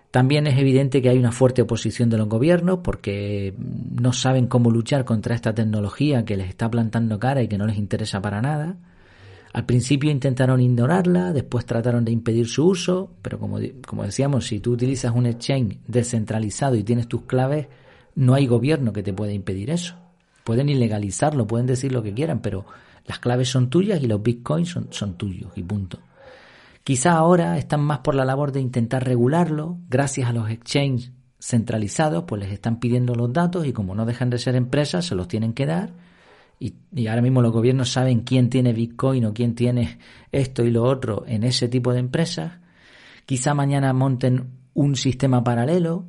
También 0.10 0.48
es 0.48 0.58
evidente 0.58 1.04
que 1.04 1.10
hay 1.10 1.20
una 1.20 1.32
fuerte 1.32 1.62
oposición 1.62 2.10
de 2.10 2.18
los 2.18 2.28
gobiernos 2.28 2.80
porque 2.84 3.54
no 3.58 4.12
saben 4.12 4.48
cómo 4.48 4.72
luchar 4.72 5.06
contra 5.06 5.36
esta 5.36 5.54
tecnología 5.54 6.26
que 6.26 6.36
les 6.36 6.50
está 6.50 6.70
plantando 6.70 7.20
cara 7.20 7.44
y 7.44 7.48
que 7.48 7.60
no 7.60 7.68
les 7.68 7.78
interesa 7.78 8.24
para 8.24 8.42
nada. 8.42 8.76
Al 9.54 9.66
principio 9.66 10.10
intentaron 10.10 10.60
ignorarla, 10.62 11.32
después 11.32 11.66
trataron 11.66 12.04
de 12.06 12.12
impedir 12.12 12.48
su 12.48 12.66
uso, 12.66 13.12
pero 13.22 13.38
como, 13.38 13.60
como 13.86 14.04
decíamos, 14.04 14.48
si 14.48 14.60
tú 14.60 14.72
utilizas 14.72 15.14
un 15.14 15.28
exchange 15.28 15.78
descentralizado 15.88 16.76
y 16.76 16.84
tienes 16.84 17.08
tus 17.08 17.24
claves, 17.24 17.68
no 18.16 18.34
hay 18.34 18.48
gobierno 18.48 18.94
que 18.94 19.04
te 19.04 19.14
pueda 19.14 19.32
impedir 19.32 19.70
eso. 19.70 19.96
Pueden 20.44 20.70
ilegalizarlo, 20.70 21.48
pueden 21.48 21.68
decir 21.68 21.92
lo 21.92 22.04
que 22.04 22.14
quieran, 22.14 22.42
pero 22.42 22.66
las 23.06 23.20
claves 23.20 23.50
son 23.50 23.70
tuyas 23.70 24.02
y 24.02 24.08
los 24.08 24.22
bitcoins 24.22 24.76
son, 24.90 25.14
tuyos 25.16 25.52
y 25.56 25.64
punto. 25.64 26.00
Quizá 26.84 27.14
ahora 27.14 27.58
están 27.58 27.82
más 27.82 28.00
por 28.00 28.16
la 28.16 28.26
labor 28.26 28.52
de 28.52 28.60
intentar 28.60 29.06
regularlo, 29.06 29.78
gracias 29.88 30.30
a 30.30 30.34
los 30.34 30.50
exchanges 30.50 31.12
centralizados, 31.40 32.26
pues 32.28 32.42
les 32.42 32.52
están 32.52 32.80
pidiendo 32.80 33.16
los 33.16 33.34
datos 33.34 33.66
y 33.66 33.74
como 33.74 33.96
no 33.96 34.06
dejan 34.06 34.30
de 34.30 34.38
ser 34.38 34.56
empresas, 34.56 35.06
se 35.06 35.16
los 35.16 35.28
tienen 35.28 35.54
que 35.54 35.66
dar. 35.66 35.94
Y, 36.60 36.76
y, 36.96 37.08
ahora 37.08 37.24
mismo 37.24 37.42
los 37.42 37.52
gobiernos 37.52 37.92
saben 37.92 38.20
quién 38.22 38.50
tiene 38.50 38.74
Bitcoin 38.74 39.26
o 39.26 39.34
quién 39.34 39.56
tiene 39.56 39.98
esto 40.32 40.64
y 40.64 40.70
lo 40.70 40.84
otro 40.84 41.24
en 41.28 41.44
ese 41.44 41.68
tipo 41.68 41.92
de 41.92 42.00
empresas. 42.00 42.60
Quizá 43.26 43.56
mañana 43.56 43.94
monten 43.94 44.52
un 44.76 44.96
sistema 44.96 45.44
paralelo 45.44 46.06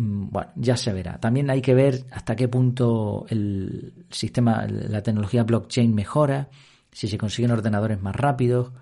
bueno, 0.00 0.50
ya 0.56 0.76
se 0.76 0.92
verá. 0.92 1.18
También 1.18 1.50
hay 1.50 1.60
que 1.60 1.74
ver 1.74 2.06
hasta 2.10 2.34
qué 2.34 2.48
punto 2.48 3.26
el 3.28 3.92
sistema, 4.08 4.66
la 4.66 5.02
tecnología 5.02 5.44
blockchain 5.44 5.94
mejora, 5.94 6.48
si 6.90 7.06
se 7.06 7.18
consiguen 7.18 7.50
ordenadores 7.50 8.00
más 8.00 8.16
rápidos. 8.16 8.72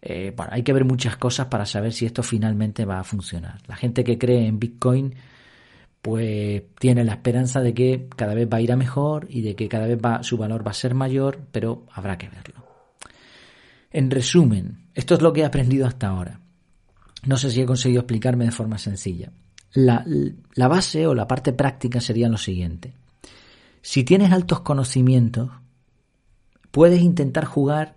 Eh, 0.00 0.32
bueno, 0.36 0.50
hay 0.52 0.64
que 0.64 0.72
ver 0.72 0.84
muchas 0.84 1.16
cosas 1.16 1.46
para 1.46 1.64
saber 1.64 1.92
si 1.92 2.06
esto 2.06 2.24
finalmente 2.24 2.84
va 2.84 2.98
a 2.98 3.04
funcionar. 3.04 3.60
La 3.68 3.76
gente 3.76 4.02
que 4.02 4.18
cree 4.18 4.46
en 4.46 4.58
Bitcoin 4.58 5.14
pues 6.02 6.64
tiene 6.80 7.04
la 7.04 7.12
esperanza 7.12 7.60
de 7.60 7.72
que 7.72 8.08
cada 8.16 8.34
vez 8.34 8.48
va 8.52 8.56
a 8.56 8.60
ir 8.60 8.72
a 8.72 8.76
mejor 8.76 9.28
y 9.30 9.42
de 9.42 9.54
que 9.54 9.68
cada 9.68 9.86
vez 9.86 9.98
va, 10.04 10.24
su 10.24 10.36
valor 10.36 10.66
va 10.66 10.72
a 10.72 10.74
ser 10.74 10.94
mayor, 10.94 11.38
pero 11.52 11.86
habrá 11.92 12.18
que 12.18 12.28
verlo. 12.28 12.66
En 13.92 14.10
resumen, 14.10 14.88
esto 14.94 15.14
es 15.14 15.22
lo 15.22 15.32
que 15.32 15.42
he 15.42 15.44
aprendido 15.44 15.86
hasta 15.86 16.08
ahora. 16.08 16.40
No 17.24 17.36
sé 17.36 17.50
si 17.50 17.60
he 17.60 17.66
conseguido 17.66 18.00
explicarme 18.00 18.46
de 18.46 18.50
forma 18.50 18.78
sencilla. 18.78 19.30
La, 19.74 20.04
la 20.54 20.68
base 20.68 21.06
o 21.06 21.14
la 21.14 21.26
parte 21.26 21.52
práctica 21.52 22.00
sería 22.00 22.28
lo 22.28 22.38
siguiente. 22.38 22.92
Si 23.80 24.04
tienes 24.04 24.32
altos 24.32 24.60
conocimientos, 24.60 25.50
puedes 26.70 27.02
intentar 27.02 27.44
jugar 27.44 27.96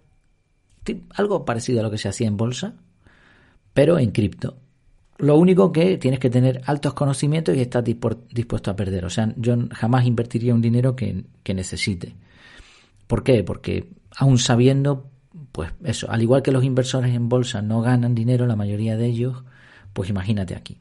algo 1.15 1.45
parecido 1.45 1.79
a 1.79 1.83
lo 1.83 1.91
que 1.91 1.97
se 1.97 2.09
hacía 2.09 2.27
en 2.27 2.37
bolsa, 2.37 2.75
pero 3.73 3.97
en 3.99 4.11
cripto. 4.11 4.57
Lo 5.17 5.37
único 5.37 5.71
que 5.71 5.97
tienes 5.97 6.19
que 6.19 6.29
tener 6.29 6.61
altos 6.65 6.93
conocimientos 6.93 7.55
y 7.55 7.61
estar 7.61 7.83
dispuesto 7.83 8.71
a 8.71 8.75
perder. 8.75 9.05
O 9.05 9.09
sea, 9.09 9.33
yo 9.37 9.55
jamás 9.71 10.05
invertiría 10.05 10.53
un 10.53 10.61
dinero 10.61 10.95
que, 10.95 11.23
que 11.41 11.53
necesite. 11.53 12.15
¿Por 13.07 13.23
qué? 13.23 13.43
Porque 13.43 13.89
aún 14.15 14.37
sabiendo, 14.37 15.09
pues 15.51 15.71
eso, 15.83 16.09
al 16.11 16.21
igual 16.21 16.41
que 16.41 16.51
los 16.51 16.63
inversores 16.63 17.15
en 17.15 17.29
bolsa 17.29 17.61
no 17.61 17.81
ganan 17.81 18.13
dinero, 18.13 18.45
la 18.45 18.55
mayoría 18.55 18.97
de 18.97 19.05
ellos, 19.05 19.43
pues 19.93 20.09
imagínate 20.09 20.55
aquí. 20.55 20.79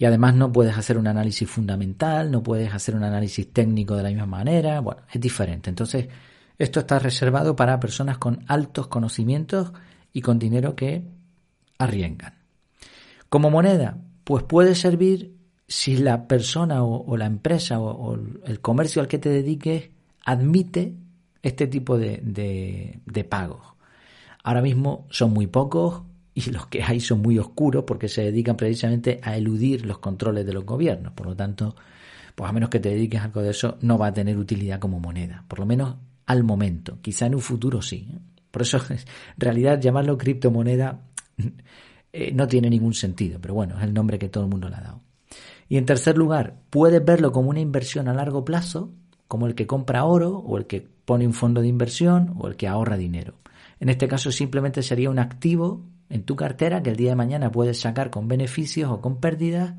Y 0.00 0.06
además 0.06 0.34
no 0.34 0.50
puedes 0.50 0.78
hacer 0.78 0.96
un 0.96 1.06
análisis 1.08 1.46
fundamental, 1.46 2.30
no 2.30 2.42
puedes 2.42 2.72
hacer 2.72 2.96
un 2.96 3.04
análisis 3.04 3.52
técnico 3.52 3.94
de 3.94 4.02
la 4.02 4.08
misma 4.08 4.24
manera, 4.24 4.80
bueno, 4.80 5.02
es 5.12 5.20
diferente. 5.20 5.68
Entonces, 5.68 6.08
esto 6.56 6.80
está 6.80 6.98
reservado 6.98 7.54
para 7.54 7.78
personas 7.78 8.16
con 8.16 8.42
altos 8.46 8.86
conocimientos 8.86 9.74
y 10.14 10.22
con 10.22 10.38
dinero 10.38 10.74
que 10.74 11.04
arriesgan. 11.76 12.32
Como 13.28 13.50
moneda, 13.50 13.98
pues 14.24 14.42
puede 14.44 14.74
servir 14.74 15.36
si 15.68 15.98
la 15.98 16.26
persona 16.26 16.82
o, 16.82 17.14
la 17.18 17.26
empresa 17.26 17.78
o, 17.78 18.14
el 18.14 18.60
comercio 18.62 19.02
al 19.02 19.08
que 19.08 19.18
te 19.18 19.28
dediques 19.28 19.90
admite 20.24 20.94
este 21.42 21.66
tipo 21.66 21.98
de, 21.98 23.02
de 23.04 23.24
pagos. 23.24 23.66
Ahora 24.44 24.62
mismo 24.62 25.06
son 25.10 25.34
muy 25.34 25.46
pocos 25.46 26.04
y 26.34 26.50
los 26.50 26.66
que 26.66 26.82
hay 26.82 27.00
son 27.00 27.22
muy 27.22 27.38
oscuros 27.38 27.84
porque 27.86 28.08
se 28.08 28.22
dedican 28.22 28.56
precisamente 28.56 29.20
a 29.22 29.36
eludir 29.36 29.84
los 29.84 29.98
controles 29.98 30.46
de 30.46 30.52
los 30.52 30.64
gobiernos. 30.64 31.12
Por 31.12 31.26
lo 31.26 31.36
tanto, 31.36 31.74
pues 32.34 32.48
a 32.48 32.52
menos 32.52 32.70
que 32.70 32.80
te 32.80 32.90
dediques 32.90 33.20
a 33.20 33.24
algo 33.24 33.42
de 33.42 33.50
eso, 33.50 33.78
no 33.80 33.98
va 33.98 34.08
a 34.08 34.14
tener 34.14 34.38
utilidad 34.38 34.78
como 34.78 35.00
moneda. 35.00 35.44
Por 35.48 35.58
lo 35.58 35.66
menos 35.66 35.96
al 36.26 36.44
momento. 36.44 36.98
Quizá 37.02 37.26
en 37.26 37.34
un 37.34 37.40
futuro 37.40 37.82
sí. 37.82 38.08
¿eh? 38.10 38.18
Por 38.50 38.62
eso, 38.62 38.78
en 38.90 38.98
realidad, 39.36 39.80
llamarlo 39.80 40.16
criptomoneda 40.16 41.00
eh, 42.12 42.32
no 42.32 42.46
tiene 42.46 42.70
ningún 42.70 42.94
sentido, 42.94 43.38
pero 43.40 43.54
bueno, 43.54 43.76
es 43.78 43.84
el 43.84 43.92
nombre 43.92 44.18
que 44.18 44.28
todo 44.28 44.44
el 44.44 44.50
mundo 44.50 44.68
le 44.68 44.76
ha 44.76 44.80
dado. 44.80 45.00
Y 45.68 45.76
en 45.76 45.86
tercer 45.86 46.16
lugar, 46.18 46.56
puedes 46.70 47.04
verlo 47.04 47.32
como 47.32 47.50
una 47.50 47.60
inversión 47.60 48.08
a 48.08 48.14
largo 48.14 48.44
plazo, 48.44 48.92
como 49.28 49.46
el 49.46 49.54
que 49.54 49.66
compra 49.66 50.04
oro 50.04 50.36
o 50.38 50.58
el 50.58 50.66
que 50.66 50.80
pone 50.80 51.26
un 51.26 51.32
fondo 51.32 51.60
de 51.60 51.68
inversión 51.68 52.34
o 52.38 52.48
el 52.48 52.56
que 52.56 52.66
ahorra 52.66 52.96
dinero. 52.96 53.34
En 53.78 53.88
este 53.88 54.08
caso 54.08 54.32
simplemente 54.32 54.82
sería 54.82 55.10
un 55.10 55.18
activo 55.18 55.84
en 56.10 56.24
tu 56.24 56.36
cartera 56.36 56.82
que 56.82 56.90
el 56.90 56.96
día 56.96 57.10
de 57.10 57.16
mañana 57.16 57.50
puedes 57.50 57.80
sacar 57.80 58.10
con 58.10 58.28
beneficios 58.28 58.90
o 58.90 59.00
con 59.00 59.20
pérdidas, 59.20 59.74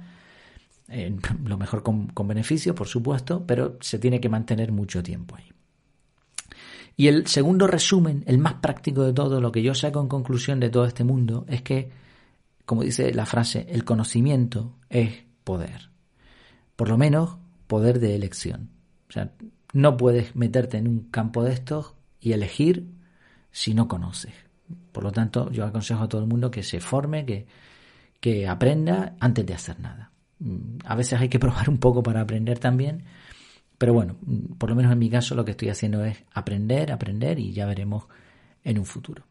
eh, 0.88 1.16
lo 1.46 1.58
mejor 1.58 1.84
con, 1.84 2.08
con 2.08 2.28
beneficios, 2.28 2.76
por 2.76 2.88
supuesto, 2.88 3.46
pero 3.46 3.78
se 3.82 4.00
tiene 4.00 4.20
que 4.20 4.30
mantener 4.30 4.72
mucho 4.72 5.04
tiempo 5.04 5.36
ahí. 5.36 5.52
Y 6.98 7.08
el 7.08 7.28
segundo 7.28 7.68
resumen, 7.68 8.24
el 8.26 8.38
más 8.38 8.56
práctico 8.56 9.04
de 9.04 9.14
todo, 9.14 9.40
lo 9.40 9.52
que 9.52 9.62
yo 9.62 9.76
saco 9.76 10.02
en 10.02 10.08
conclusión 10.08 10.60
de 10.60 10.70
todo 10.70 10.86
este 10.86 11.04
mundo, 11.04 11.46
es 11.48 11.62
que 11.62 11.90
como 12.72 12.84
dice 12.84 13.14
la 13.14 13.26
frase, 13.26 13.66
el 13.70 13.84
conocimiento 13.84 14.78
es 14.90 15.26
poder. 15.44 15.90
Por 16.78 16.88
lo 16.88 16.98
menos 16.98 17.38
poder 17.68 18.00
de 18.00 18.16
elección. 18.16 18.70
O 19.10 19.12
sea, 19.12 19.34
no 19.74 19.98
puedes 19.98 20.38
meterte 20.38 20.78
en 20.78 20.88
un 20.88 21.00
campo 21.10 21.44
de 21.44 21.52
estos 21.52 21.96
y 22.22 22.32
elegir 22.32 22.90
si 23.52 23.74
no 23.74 23.90
conoces. 23.90 24.34
Por 24.92 25.04
lo 25.04 25.12
tanto, 25.12 25.52
yo 25.52 25.66
aconsejo 25.66 26.04
a 26.04 26.10
todo 26.10 26.22
el 26.22 26.28
mundo 26.28 26.52
que 26.52 26.64
se 26.64 26.80
forme, 26.80 27.26
que, 27.26 27.46
que 28.20 28.48
aprenda 28.48 29.16
antes 29.20 29.46
de 29.46 29.54
hacer 29.54 29.80
nada. 29.80 30.12
Mm, 30.40 30.80
a 30.86 30.96
veces 30.96 31.20
hay 31.20 31.30
que 31.30 31.40
probar 31.46 31.70
un 31.70 31.78
poco 31.78 32.04
para 32.04 32.22
aprender 32.22 32.60
también, 32.60 33.04
pero 33.78 33.94
bueno, 33.94 34.18
mm, 34.22 34.54
por 34.58 34.70
lo 34.70 34.76
menos 34.76 34.92
en 34.92 35.00
mi 35.00 35.10
caso 35.10 35.36
lo 35.36 35.46
que 35.46 35.52
estoy 35.52 35.70
haciendo 35.70 36.04
es 36.06 36.24
aprender, 36.34 36.92
aprender 36.92 37.40
y 37.40 37.54
ya 37.54 37.66
veremos 37.66 38.06
en 38.64 38.80
un 38.80 38.86
futuro. 38.86 39.24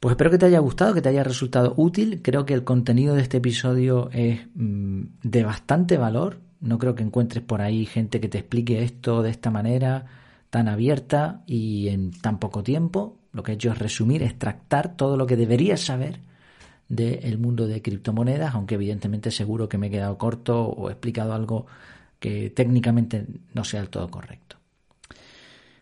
Pues 0.00 0.12
espero 0.12 0.30
que 0.30 0.38
te 0.38 0.46
haya 0.46 0.60
gustado, 0.60 0.94
que 0.94 1.02
te 1.02 1.08
haya 1.08 1.24
resultado 1.24 1.74
útil. 1.76 2.22
Creo 2.22 2.46
que 2.46 2.54
el 2.54 2.62
contenido 2.62 3.14
de 3.16 3.22
este 3.22 3.38
episodio 3.38 4.10
es 4.12 4.46
mm, 4.54 5.02
de 5.22 5.44
bastante 5.44 5.96
valor. 5.96 6.40
No 6.60 6.78
creo 6.78 6.94
que 6.94 7.02
encuentres 7.02 7.42
por 7.42 7.62
ahí 7.62 7.84
gente 7.84 8.20
que 8.20 8.28
te 8.28 8.38
explique 8.38 8.82
esto 8.82 9.22
de 9.22 9.30
esta 9.30 9.50
manera 9.50 10.06
tan 10.50 10.68
abierta 10.68 11.42
y 11.46 11.88
en 11.88 12.12
tan 12.12 12.38
poco 12.38 12.62
tiempo. 12.62 13.17
Lo 13.32 13.42
que 13.42 13.52
he 13.52 13.54
hecho 13.54 13.70
es 13.70 13.78
resumir, 13.78 14.22
extractar 14.22 14.96
todo 14.96 15.16
lo 15.16 15.26
que 15.26 15.36
deberías 15.36 15.80
saber 15.80 16.20
del 16.88 17.38
mundo 17.38 17.66
de 17.66 17.82
criptomonedas, 17.82 18.54
aunque 18.54 18.76
evidentemente 18.76 19.30
seguro 19.30 19.68
que 19.68 19.78
me 19.78 19.88
he 19.88 19.90
quedado 19.90 20.16
corto 20.16 20.66
o 20.66 20.88
he 20.88 20.92
explicado 20.92 21.34
algo 21.34 21.66
que 22.18 22.50
técnicamente 22.50 23.26
no 23.54 23.64
sea 23.64 23.80
del 23.80 23.90
todo 23.90 24.08
correcto. 24.10 24.56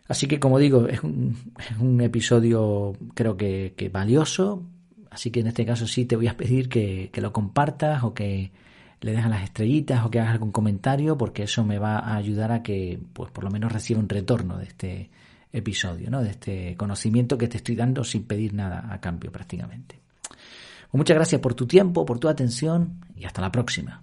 Así 0.07 0.27
que, 0.27 0.39
como 0.39 0.59
digo, 0.59 0.87
es 0.87 1.03
un, 1.03 2.01
episodio 2.01 2.93
creo 3.13 3.35
que, 3.35 3.89
valioso. 3.91 4.63
Así 5.09 5.31
que 5.31 5.41
en 5.41 5.47
este 5.47 5.65
caso 5.65 5.87
sí 5.87 6.05
te 6.05 6.15
voy 6.15 6.27
a 6.27 6.37
pedir 6.37 6.69
que, 6.69 7.11
lo 7.15 7.33
compartas 7.33 8.03
o 8.03 8.13
que 8.13 8.51
le 9.01 9.11
dejas 9.11 9.29
las 9.29 9.43
estrellitas 9.43 10.05
o 10.05 10.09
que 10.09 10.19
hagas 10.19 10.33
algún 10.33 10.51
comentario 10.51 11.17
porque 11.17 11.43
eso 11.43 11.63
me 11.63 11.77
va 11.77 11.99
a 11.99 12.15
ayudar 12.15 12.51
a 12.51 12.63
que 12.63 12.99
pues 13.13 13.29
por 13.31 13.43
lo 13.43 13.51
menos 13.51 13.71
reciba 13.71 13.99
un 13.99 14.09
retorno 14.09 14.57
de 14.57 14.63
este 14.65 15.09
episodio, 15.51 16.09
¿no? 16.09 16.21
de 16.21 16.31
este 16.31 16.75
conocimiento 16.75 17.37
que 17.37 17.47
te 17.47 17.57
estoy 17.57 17.75
dando 17.75 18.03
sin 18.03 18.23
pedir 18.23 18.53
nada 18.53 18.87
a 18.91 18.99
cambio 18.99 19.31
prácticamente. 19.31 19.99
Pues 20.27 20.99
muchas 20.99 21.15
gracias 21.15 21.41
por 21.41 21.53
tu 21.53 21.67
tiempo, 21.67 22.05
por 22.05 22.19
tu 22.19 22.29
atención 22.29 23.05
y 23.15 23.25
hasta 23.25 23.41
la 23.41 23.51
próxima. 23.51 24.01